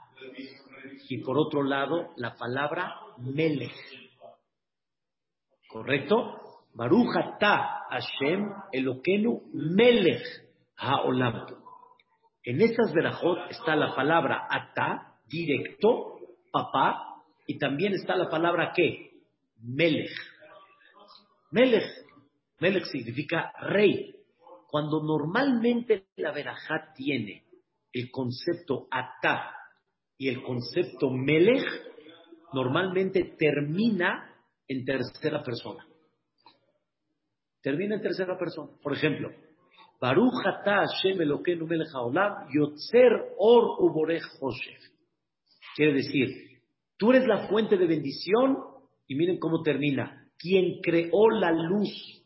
y 1.08 1.18
por 1.18 1.38
otro 1.38 1.62
lado 1.62 2.10
la 2.16 2.34
palabra 2.36 2.94
melech. 3.18 3.74
¿Correcto? 5.68 6.40
Baruch 6.74 7.16
ata 7.16 7.84
Hashem 7.90 8.48
Elokenu 8.72 9.42
melech 9.52 10.24
haolam. 10.76 11.46
En 12.44 12.60
estas 12.60 12.92
verajot 12.92 13.50
está 13.50 13.74
la 13.74 13.94
palabra 13.94 14.46
ata, 14.50 15.18
directo, 15.26 16.18
papá, 16.52 17.13
y 17.46 17.58
también 17.58 17.94
está 17.94 18.16
la 18.16 18.28
palabra 18.28 18.72
¿qué? 18.74 19.10
Melech. 19.60 20.10
Melech. 21.50 21.84
Melech 22.60 22.84
significa 22.84 23.52
rey. 23.60 24.14
Cuando 24.68 25.02
normalmente 25.02 26.06
la 26.16 26.32
verajá 26.32 26.92
tiene 26.94 27.44
el 27.92 28.10
concepto 28.10 28.88
atá 28.90 29.54
y 30.18 30.28
el 30.28 30.42
concepto 30.42 31.10
melech, 31.10 31.64
normalmente 32.52 33.36
termina 33.38 34.34
en 34.66 34.84
tercera 34.84 35.42
persona. 35.42 35.86
Termina 37.62 37.96
en 37.96 38.02
tercera 38.02 38.36
persona. 38.36 38.72
Por 38.82 38.94
ejemplo, 38.94 39.30
Baruch 40.00 40.44
atá 40.44 40.84
Hashem 40.86 41.20
Elokeinu 41.20 41.66
melech 41.66 41.88
yotzer 42.52 43.34
or 43.38 43.76
uborech. 43.80 44.24
Quiere 45.76 45.94
decir, 45.94 46.53
Tú 46.96 47.10
eres 47.10 47.26
la 47.26 47.48
fuente 47.48 47.76
de 47.76 47.86
bendición 47.86 48.58
y 49.06 49.14
miren 49.14 49.38
cómo 49.38 49.62
termina. 49.62 50.28
Quien 50.38 50.80
creó 50.80 51.30
la 51.30 51.50
luz, 51.52 52.24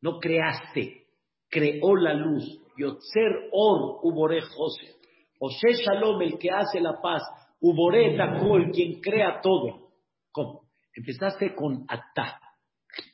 no 0.00 0.18
creaste, 0.18 1.06
creó 1.48 1.96
la 1.96 2.14
luz. 2.14 2.58
Yotzer 2.76 3.48
Or 3.52 4.00
Ubore 4.02 4.40
José. 4.40 4.94
José 5.38 5.72
Shalom, 5.84 6.22
el 6.22 6.38
que 6.38 6.50
hace 6.50 6.80
la 6.80 7.00
paz. 7.00 7.22
Uboreta 7.60 8.38
Kol, 8.40 8.70
quien 8.72 9.00
crea 9.00 9.40
todo. 9.40 9.92
¿Cómo? 10.32 10.62
Empezaste 10.94 11.54
con 11.54 11.84
Atá 11.88 12.40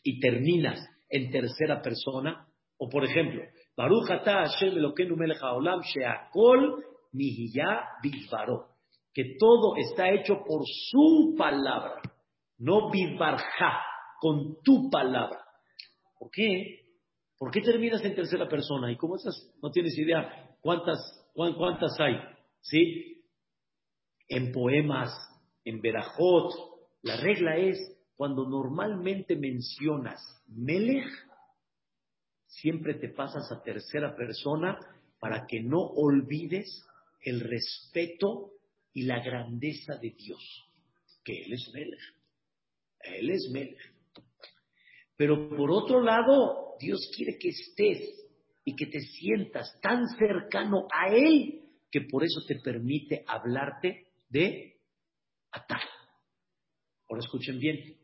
y 0.02 0.20
terminas 0.20 0.80
en 1.08 1.30
tercera 1.30 1.82
persona. 1.82 2.46
O 2.78 2.88
por 2.88 3.04
ejemplo, 3.04 3.42
Baruch 3.76 4.10
Atá 4.10 4.46
Hashem 4.46 4.76
Elokeinu 4.78 5.16
Melech 5.16 5.42
Haolam 5.42 5.80
Sheakol 5.82 6.84
Nihiya 7.12 7.88
Bidvaro. 8.02 8.77
Que 9.18 9.34
todo 9.36 9.74
está 9.74 10.10
hecho 10.10 10.44
por 10.46 10.62
su 10.64 11.34
palabra, 11.36 12.00
no 12.58 12.88
Bidvarja, 12.88 13.82
con 14.20 14.62
tu 14.62 14.88
palabra. 14.90 15.44
¿Por 16.16 16.30
qué? 16.30 16.84
¿Por 17.36 17.50
qué 17.50 17.60
terminas 17.60 18.04
en 18.04 18.14
tercera 18.14 18.48
persona? 18.48 18.92
Y 18.92 18.96
como 18.96 19.16
esas, 19.16 19.52
no 19.60 19.72
tienes 19.72 19.98
idea 19.98 20.56
cuántas, 20.60 21.00
cuántas 21.34 21.98
hay. 21.98 22.14
¿Sí? 22.60 23.24
En 24.28 24.52
poemas, 24.52 25.10
en 25.64 25.80
verajot, 25.80 26.52
la 27.02 27.16
regla 27.16 27.56
es 27.56 27.76
cuando 28.14 28.48
normalmente 28.48 29.34
mencionas 29.34 30.20
Melech, 30.46 31.10
siempre 32.46 32.94
te 32.94 33.08
pasas 33.08 33.50
a 33.50 33.64
tercera 33.64 34.14
persona 34.14 34.78
para 35.18 35.44
que 35.48 35.60
no 35.60 35.80
olvides 35.80 36.86
el 37.24 37.40
respeto 37.40 38.52
y 38.92 39.02
la 39.02 39.20
grandeza 39.20 39.96
de 39.96 40.10
Dios, 40.10 40.66
que 41.24 41.42
Él 41.42 41.52
es 41.52 41.70
Melech. 41.72 42.00
Él 43.00 43.30
es 43.30 43.48
Melech. 43.52 43.94
Pero 45.16 45.48
por 45.56 45.70
otro 45.70 46.02
lado, 46.02 46.76
Dios 46.80 47.10
quiere 47.16 47.38
que 47.38 47.48
estés 47.48 48.28
y 48.64 48.76
que 48.76 48.86
te 48.86 49.00
sientas 49.00 49.78
tan 49.80 50.06
cercano 50.18 50.86
a 50.92 51.14
Él 51.14 51.64
que 51.90 52.02
por 52.02 52.22
eso 52.24 52.40
te 52.46 52.56
permite 52.60 53.24
hablarte 53.26 54.06
de 54.28 54.80
atar. 55.50 55.80
Ahora 57.08 57.20
escuchen 57.20 57.58
bien, 57.58 57.96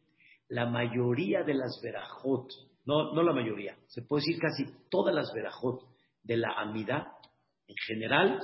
la 0.49 0.67
mayoría 0.67 1.43
de 1.43 1.55
las 1.55 1.81
verajot, 1.83 2.51
no, 2.87 3.13
no 3.13 3.23
la 3.23 3.33
mayoría, 3.33 3.77
se 3.87 4.03
puede 4.03 4.23
decir 4.23 4.41
casi 4.41 4.65
todas 4.91 5.15
las 5.15 5.33
verajot 5.35 5.83
de 6.23 6.39
la 6.39 6.53
amidad, 6.57 7.07
en 7.67 7.77
general, 7.87 8.41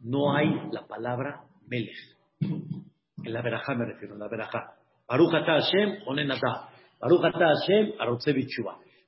no 0.00 0.34
hay 0.34 0.48
la 0.72 0.86
palabra 0.86 1.44
melech. 1.66 1.96
En 2.40 3.32
la 3.32 3.42
verajá 3.42 3.74
me 3.74 3.84
refiero, 3.84 4.14
en 4.14 4.20
la 4.20 4.28
verajá. 4.28 4.74
Baruch 5.08 5.32
Hashem, 5.32 6.02
onenatah. 6.06 6.70
Baruch 7.00 7.22
Hashem. 7.22 7.92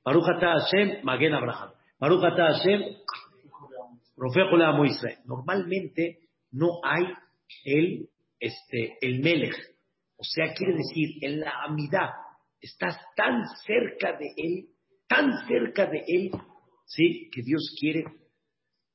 Baruch 0.05 0.25
Hashem, 0.41 1.05
magen 1.05 1.35
Abraham. 1.35 1.71
Baruch 1.99 2.23
Hashem. 2.23 2.97
Normalmente 5.25 6.19
no 6.53 6.81
hay 6.83 7.05
el, 7.65 8.09
este, 8.39 8.97
el 9.01 9.21
melech. 9.21 9.55
O 10.17 10.25
sea, 10.25 10.53
quiere 10.55 10.75
decir, 10.75 11.17
en 11.23 11.41
la 11.41 11.63
amidad, 11.65 12.11
estás 12.61 12.99
tan 13.17 13.43
cerca 13.65 14.19
de 14.19 14.33
él, 14.37 14.69
tan 15.09 15.47
cerca 15.47 15.87
de 15.87 16.03
él, 16.07 16.31
¿sí? 16.85 17.31
Que 17.33 17.43
Dios 17.43 17.75
quiere, 17.81 18.05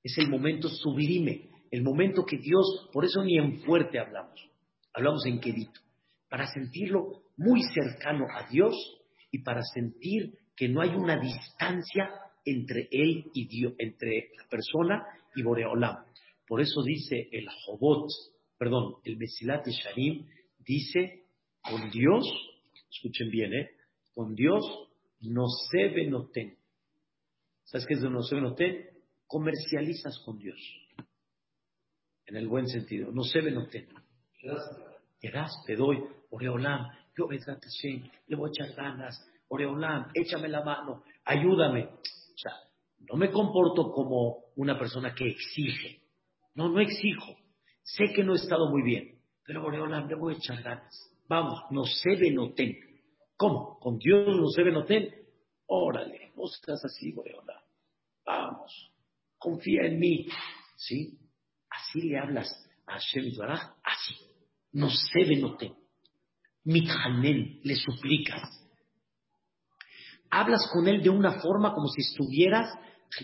es 0.03 0.17
el 0.19 0.29
momento 0.29 0.69
sublime, 0.69 1.49
el 1.75 1.83
momento 1.83 2.25
que 2.25 2.37
Dios, 2.37 2.89
por 2.93 3.03
eso 3.03 3.21
ni 3.21 3.37
en 3.37 3.59
fuerte 3.63 3.99
hablamos, 3.99 4.49
hablamos 4.93 5.25
en 5.25 5.41
quedito, 5.41 5.81
para 6.29 6.47
sentirlo 6.47 7.23
muy 7.35 7.61
cercano 7.63 8.27
a 8.33 8.47
Dios 8.49 8.73
y 9.29 9.39
para 9.39 9.61
sentir 9.61 10.37
que 10.55 10.69
no 10.69 10.79
hay 10.79 10.91
una 10.91 11.19
distancia 11.19 12.09
entre 12.45 12.87
él 12.91 13.29
y 13.33 13.47
Dios, 13.47 13.73
entre 13.77 14.29
la 14.37 14.47
persona 14.47 15.05
y 15.35 15.43
Boreolam. 15.43 15.97
Por 16.47 16.61
eso 16.61 16.81
dice 16.81 17.27
el 17.29 17.45
Jobot, 17.65 18.09
perdón, 18.57 18.95
el 19.03 19.17
Mesilat 19.17 19.67
Sharim, 19.67 20.25
dice, 20.59 21.25
con 21.61 21.89
Dios, 21.89 22.25
escuchen 22.89 23.29
bien, 23.29 23.53
¿eh? 23.53 23.71
Con 24.13 24.33
Dios 24.33 24.63
no 25.19 25.47
se 25.69 25.89
venoten. 25.89 26.57
¿Sabes 27.65 27.85
qué 27.85 27.95
es 27.95 28.01
de 28.01 28.09
no 28.09 28.21
se 28.21 28.35
venoten? 28.35 28.85
Comercializas 29.27 30.19
con 30.19 30.37
Dios. 30.39 30.84
En 32.27 32.37
el 32.37 32.47
buen 32.47 32.67
sentido. 32.67 33.11
No 33.11 33.23
se 33.23 33.41
venoten. 33.41 33.87
Te 35.19 35.31
das, 35.31 35.63
te 35.65 35.75
doy, 35.75 36.03
Boreolam, 36.29 36.87
yo 37.17 37.27
le 37.29 38.35
voy 38.35 38.49
a 38.49 38.51
echar 38.51 38.75
ganas, 38.75 39.25
Oreolam, 39.47 40.11
échame 40.13 40.49
la 40.49 40.63
mano, 40.63 41.03
ayúdame. 41.23 41.85
O 41.85 42.37
sea, 42.37 42.53
no 42.99 43.15
me 43.15 43.31
comporto 43.31 43.91
como 43.91 44.45
una 44.55 44.77
persona 44.77 45.13
que 45.13 45.27
exige. 45.27 46.01
No, 46.55 46.69
no 46.69 46.79
exijo. 46.79 47.37
Sé 47.83 48.11
que 48.13 48.23
no 48.23 48.33
he 48.33 48.37
estado 48.37 48.69
muy 48.69 48.81
bien, 48.81 49.19
pero 49.45 49.65
Oreolam, 49.65 50.07
le 50.07 50.15
voy 50.15 50.33
a 50.33 50.37
echar 50.37 50.61
ganas. 50.61 51.11
Vamos, 51.27 51.59
no 51.71 51.85
se 51.85 52.15
venoten. 52.15 52.77
¿Cómo? 53.37 53.79
¿Con 53.79 53.97
Dios 53.97 54.35
no 54.35 54.47
se 54.49 54.63
venoten? 54.63 55.13
Órale, 55.67 56.33
no 56.35 56.45
estás 56.45 56.83
así, 56.85 57.13
Oreolam. 57.15 57.61
Vamos, 58.25 58.91
confía 59.37 59.83
en 59.83 59.99
mí. 59.99 60.27
¿Sí? 60.77 61.17
Así 61.75 62.01
le 62.01 62.17
hablas 62.19 62.47
a 62.87 62.93
Hashem 62.93 63.25
así. 63.83 64.15
No 64.73 64.89
se 64.89 65.23
venoten 65.25 65.73
mithanen, 66.65 67.59
le 67.63 67.75
suplicas. 67.75 68.61
Hablas 70.29 70.67
con 70.73 70.87
él 70.87 71.01
de 71.01 71.09
una 71.09 71.39
forma 71.39 71.73
como 71.73 71.87
si 71.87 72.01
estuvieras 72.01 72.67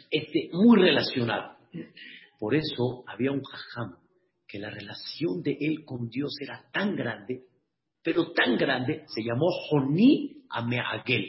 este, 0.10 0.49
muy 0.54 0.80
relacionado. 0.80 1.58
Por 2.39 2.56
eso 2.56 3.04
había 3.08 3.32
un 3.32 3.43
jajam 3.43 3.97
que 4.47 4.60
la 4.60 4.70
relación 4.70 5.41
de 5.41 5.58
él 5.60 5.84
con 5.86 6.10
Dios 6.10 6.34
era 6.41 6.70
tan 6.72 6.95
grande, 6.95 7.45
pero 8.04 8.32
tan 8.32 8.58
grande, 8.58 9.06
se 9.08 9.24
llamó 9.24 9.47
Joní 9.70 10.45
Ameagel. 10.49 11.26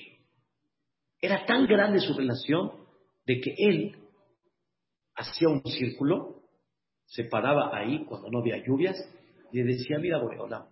Era 1.21 1.45
tan 1.47 1.67
grande 1.67 2.01
su 2.01 2.15
relación 2.15 2.73
de 3.27 3.41
que 3.41 3.55
él 3.57 3.97
hacía 5.15 5.49
un 5.49 5.63
círculo, 5.65 6.42
se 7.13 7.25
paraba 7.25 7.77
ahí 7.77 8.07
cuando 8.07 8.31
no 8.31 8.39
había 8.39 8.65
lluvias 8.65 8.97
y 9.53 9.59
le 9.59 9.65
decía, 9.65 9.99
mira, 9.99 10.19
hola 10.19 10.67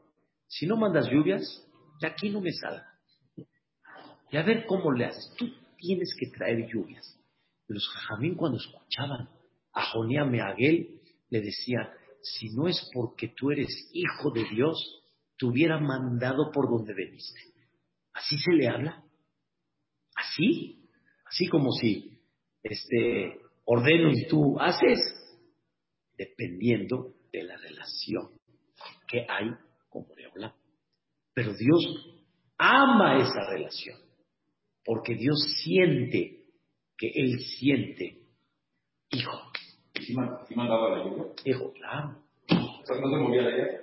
si 0.47 0.67
no 0.67 0.77
mandas 0.77 1.09
lluvias, 1.11 1.43
de 2.01 2.09
aquí 2.09 2.31
no 2.31 2.41
me 2.41 2.51
salga. 2.53 2.87
Y 4.33 4.37
a 4.37 4.43
ver 4.43 4.65
cómo 4.67 4.91
le 4.91 5.05
haces. 5.05 5.33
Tú 5.37 5.47
tienes 5.77 6.13
que 6.19 6.27
traer 6.31 6.67
lluvias. 6.67 7.17
Los 7.69 7.87
jajamín 7.89 8.35
cuando 8.35 8.59
escuchaban 8.59 9.29
a 9.73 9.83
Jonía 9.93 10.25
Meaguel, 10.25 11.01
le 11.29 11.41
decían, 11.41 11.89
si 12.23 12.51
no 12.51 12.67
es 12.69 12.91
porque 12.93 13.29
tú 13.37 13.51
eres 13.51 13.69
hijo 13.93 14.31
de 14.33 14.45
Dios, 14.45 15.05
te 15.39 15.47
hubiera 15.47 15.79
mandado 15.79 16.51
por 16.51 16.69
donde 16.69 16.95
veniste. 16.95 17.41
¿Así 18.13 18.37
se 18.39 18.53
le 18.53 18.67
habla? 18.67 19.05
¿Así? 20.17 20.89
Así 21.27 21.47
como 21.47 21.71
si 21.71 22.19
este, 22.63 23.41
ordeno 23.67 24.11
y 24.11 24.27
tú 24.27 24.59
haces, 24.59 24.99
dependiendo 26.21 27.15
de 27.33 27.45
la 27.45 27.57
relación 27.57 28.29
que 29.09 29.27
hay 29.29 29.51
pero 31.35 31.55
Dios 31.55 32.21
ama 32.59 33.19
esa 33.19 33.49
relación, 33.51 33.97
porque 34.85 35.15
Dios 35.15 35.39
siente 35.63 36.45
que 36.97 37.11
Él 37.15 37.39
siente 37.41 38.19
hijo. 39.11 39.39
¿Sí 39.95 40.15
mandaba 40.15 40.99
la 40.99 41.05
lluvia? 41.05 41.25
Hijo, 41.45 41.73
claro. 41.73 42.17
¿No 42.51 42.85
se 42.85 43.17
movía 43.17 43.43
la 43.43 43.51
lluvia? 43.51 43.81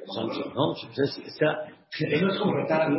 No, 0.53 0.73
entonces, 0.75 1.23
eso 1.25 2.27
es 2.27 2.37
como 2.37 2.53
retar 2.53 2.91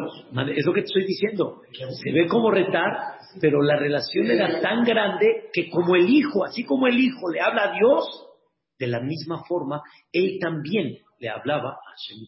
Es 0.57 0.67
lo 0.67 0.73
que 0.73 0.81
te 0.81 0.87
estoy 0.87 1.05
diciendo. 1.05 1.63
Se 1.73 2.11
ve 2.11 2.27
como 2.27 2.51
retar, 2.51 3.19
pero 3.41 3.63
la 3.63 3.77
relación 3.77 4.31
era 4.31 4.61
tan 4.61 4.85
grande 4.85 5.51
que 5.53 5.71
como 5.71 5.95
el 5.95 6.09
hijo, 6.09 6.45
así 6.45 6.65
como 6.65 6.87
el 6.87 6.99
hijo 6.99 7.31
le 7.31 7.41
habla 7.41 7.71
a 7.71 7.73
Dios, 7.73 8.28
de 8.79 8.87
la 8.87 9.01
misma 9.01 9.45
forma, 9.45 9.83
él 10.13 10.39
también 10.41 10.99
le 11.19 11.29
hablaba 11.29 11.71
a 11.73 11.91
Hashem 11.91 12.27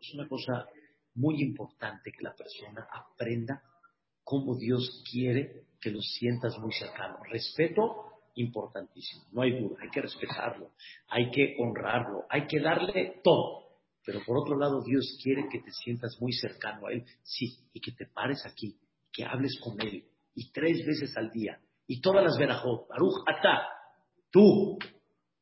Es 0.00 0.14
una 0.14 0.28
cosa 0.28 0.66
muy 1.14 1.42
importante 1.42 2.12
que 2.12 2.22
la 2.22 2.34
persona 2.34 2.86
aprenda 2.90 3.62
cómo 4.22 4.56
Dios 4.56 5.02
quiere 5.10 5.64
que 5.80 5.90
lo 5.90 6.00
sientas 6.00 6.58
muy 6.58 6.72
cercano. 6.72 7.18
Respeto, 7.24 8.08
importantísimo, 8.34 9.24
no 9.32 9.42
hay 9.42 9.58
duda, 9.58 9.76
hay 9.80 9.90
que 9.90 10.00
respetarlo, 10.00 10.70
hay 11.08 11.30
que 11.30 11.56
honrarlo, 11.58 12.24
hay 12.30 12.46
que 12.46 12.60
darle 12.60 13.20
todo. 13.22 13.66
Pero 14.04 14.20
por 14.24 14.38
otro 14.38 14.56
lado, 14.56 14.82
Dios 14.82 15.18
quiere 15.22 15.48
que 15.50 15.60
te 15.60 15.72
sientas 15.72 16.16
muy 16.20 16.32
cercano 16.32 16.86
a 16.86 16.92
Él, 16.92 17.04
sí, 17.22 17.58
y 17.72 17.80
que 17.80 17.92
te 17.92 18.06
pares 18.06 18.44
aquí, 18.46 18.78
que 19.12 19.24
hables 19.24 19.58
con 19.60 19.80
Él, 19.80 20.04
y 20.34 20.50
tres 20.52 20.86
veces 20.86 21.16
al 21.16 21.30
día, 21.30 21.60
y 21.86 22.00
todas 22.00 22.22
las 22.22 22.38
verajot, 22.38 22.88
Baruch 22.88 23.22
Ata, 23.26 23.68
tú, 24.30 24.78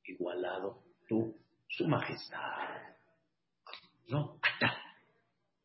igualado, 0.09 0.83
tú, 1.09 1.35
su 1.69 1.87
majestad. 1.87 2.97
No, 4.09 4.39
Ata, 4.43 4.77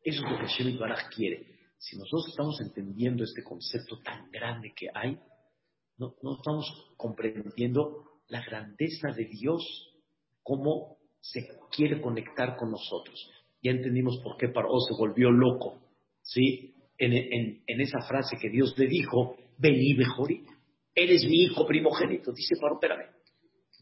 eso 0.02 0.24
es 0.24 0.30
lo 0.30 0.38
que 0.38 0.46
Hashem 0.46 0.78
Baraj 0.78 1.08
quiere. 1.14 1.46
Si 1.78 1.96
nosotros 1.96 2.28
estamos 2.28 2.60
entendiendo 2.60 3.24
este 3.24 3.42
concepto 3.42 4.00
tan 4.02 4.30
grande 4.30 4.72
que 4.74 4.88
hay, 4.94 5.18
no, 5.98 6.14
no 6.22 6.36
estamos 6.36 6.94
comprendiendo 6.96 8.20
la 8.28 8.42
grandeza 8.44 9.08
de 9.12 9.24
Dios 9.24 9.62
como 10.42 10.96
se 11.20 11.48
quiere 11.70 12.00
conectar 12.00 12.56
con 12.56 12.70
nosotros. 12.70 13.30
Ya 13.62 13.70
entendimos 13.70 14.18
por 14.22 14.36
qué 14.36 14.48
Paró 14.48 14.78
se 14.80 14.94
volvió 14.94 15.30
loco, 15.30 15.80
¿sí? 16.22 16.74
En, 16.98 17.12
en, 17.12 17.80
esa 17.80 18.00
frase 18.02 18.36
que 18.40 18.48
Dios 18.48 18.76
le 18.76 18.86
dijo, 18.86 19.36
vení 19.58 19.94
Bejorí, 19.94 20.44
eres 20.94 21.24
mi 21.24 21.42
hijo 21.42 21.66
primogénito. 21.66 22.32
Dice 22.32 22.56
Paró, 22.60 22.74
espérame. 22.74 23.10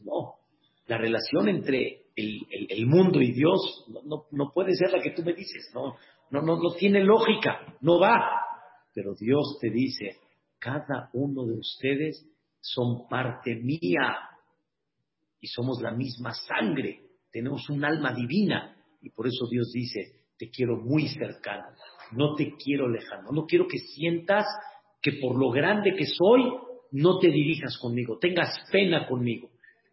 No, 0.03 0.35
la 0.87 0.97
relación 0.97 1.47
entre 1.47 2.01
el, 2.15 2.41
el, 2.69 2.85
mundo 2.85 3.21
y 3.21 3.31
Dios 3.31 3.85
no, 4.05 4.25
no, 4.31 4.51
puede 4.51 4.75
ser 4.75 4.91
la 4.91 5.01
que 5.01 5.11
tú 5.11 5.23
me 5.23 5.33
dices, 5.33 5.71
no, 5.73 5.95
no, 6.31 6.41
no, 6.41 6.57
no 6.57 6.73
tiene 6.73 7.03
lógica, 7.03 7.77
no 7.81 7.99
va. 7.99 8.19
Pero 8.93 9.13
Dios 9.15 9.57
te 9.61 9.69
dice, 9.69 10.17
cada 10.59 11.09
uno 11.13 11.45
de 11.45 11.57
ustedes 11.57 12.27
son 12.59 13.07
parte 13.07 13.55
mía 13.55 14.17
y 15.39 15.47
somos 15.47 15.81
la 15.81 15.91
misma 15.91 16.33
sangre, 16.33 17.01
tenemos 17.31 17.69
un 17.69 17.83
alma 17.83 18.13
divina 18.13 18.75
y 19.01 19.09
por 19.09 19.27
eso 19.27 19.47
Dios 19.49 19.71
dice, 19.73 20.25
te 20.37 20.49
quiero 20.49 20.77
muy 20.77 21.07
cercano, 21.07 21.67
no 22.11 22.35
te 22.35 22.55
quiero 22.55 22.87
lejano, 22.87 23.29
no 23.31 23.45
quiero 23.45 23.67
que 23.67 23.79
sientas 23.79 24.45
que 25.01 25.13
por 25.13 25.39
lo 25.39 25.49
grande 25.49 25.95
que 25.95 26.05
soy, 26.05 26.41
no 26.91 27.19
te 27.19 27.29
dirijas 27.29 27.77
conmigo, 27.77 28.17
tengas 28.19 28.49
pena 28.71 29.07
conmigo, 29.07 29.50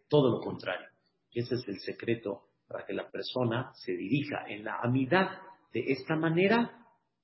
todo 0.09 0.31
lo 0.31 0.39
contrario. 0.41 0.87
Ese 1.31 1.55
es 1.55 1.67
el 1.67 1.79
secreto 1.79 2.49
para 2.67 2.85
que 2.85 2.93
la 2.93 3.09
persona 3.09 3.71
se 3.73 3.93
dirija 3.93 4.45
en 4.47 4.63
la 4.63 4.79
amidad 4.81 5.29
de 5.73 5.91
esta 5.91 6.15
manera 6.15 6.75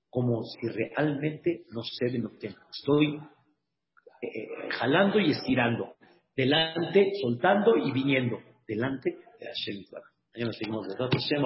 como 0.10 0.44
si 0.44 0.68
realmente 0.70 1.66
no 1.72 1.82
de 2.12 2.20
lo 2.20 2.30
que 2.40 2.48
estoy 2.72 3.20
eh, 4.22 4.48
jalando 4.70 5.20
y 5.20 5.32
estirando, 5.32 5.96
delante, 6.36 7.12
soltando 7.22 7.76
y 7.76 7.92
viniendo, 7.92 8.40
delante 8.68 9.12
de 9.12 9.46
Hashem 9.46 9.84
Mañana 10.34 10.54
seguimos 10.54 10.88
de 10.88 10.96
Hashem, 10.96 11.42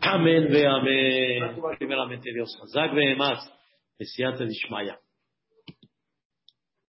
Amén, 0.00 0.48
ve 0.50 0.66
amén. 0.66 1.60
Primeramente 1.78 2.32
Dios, 2.32 2.58
Hazak 2.62 2.94
ve 2.94 3.14
más, 3.16 3.52
Dishmaya. 4.46 4.98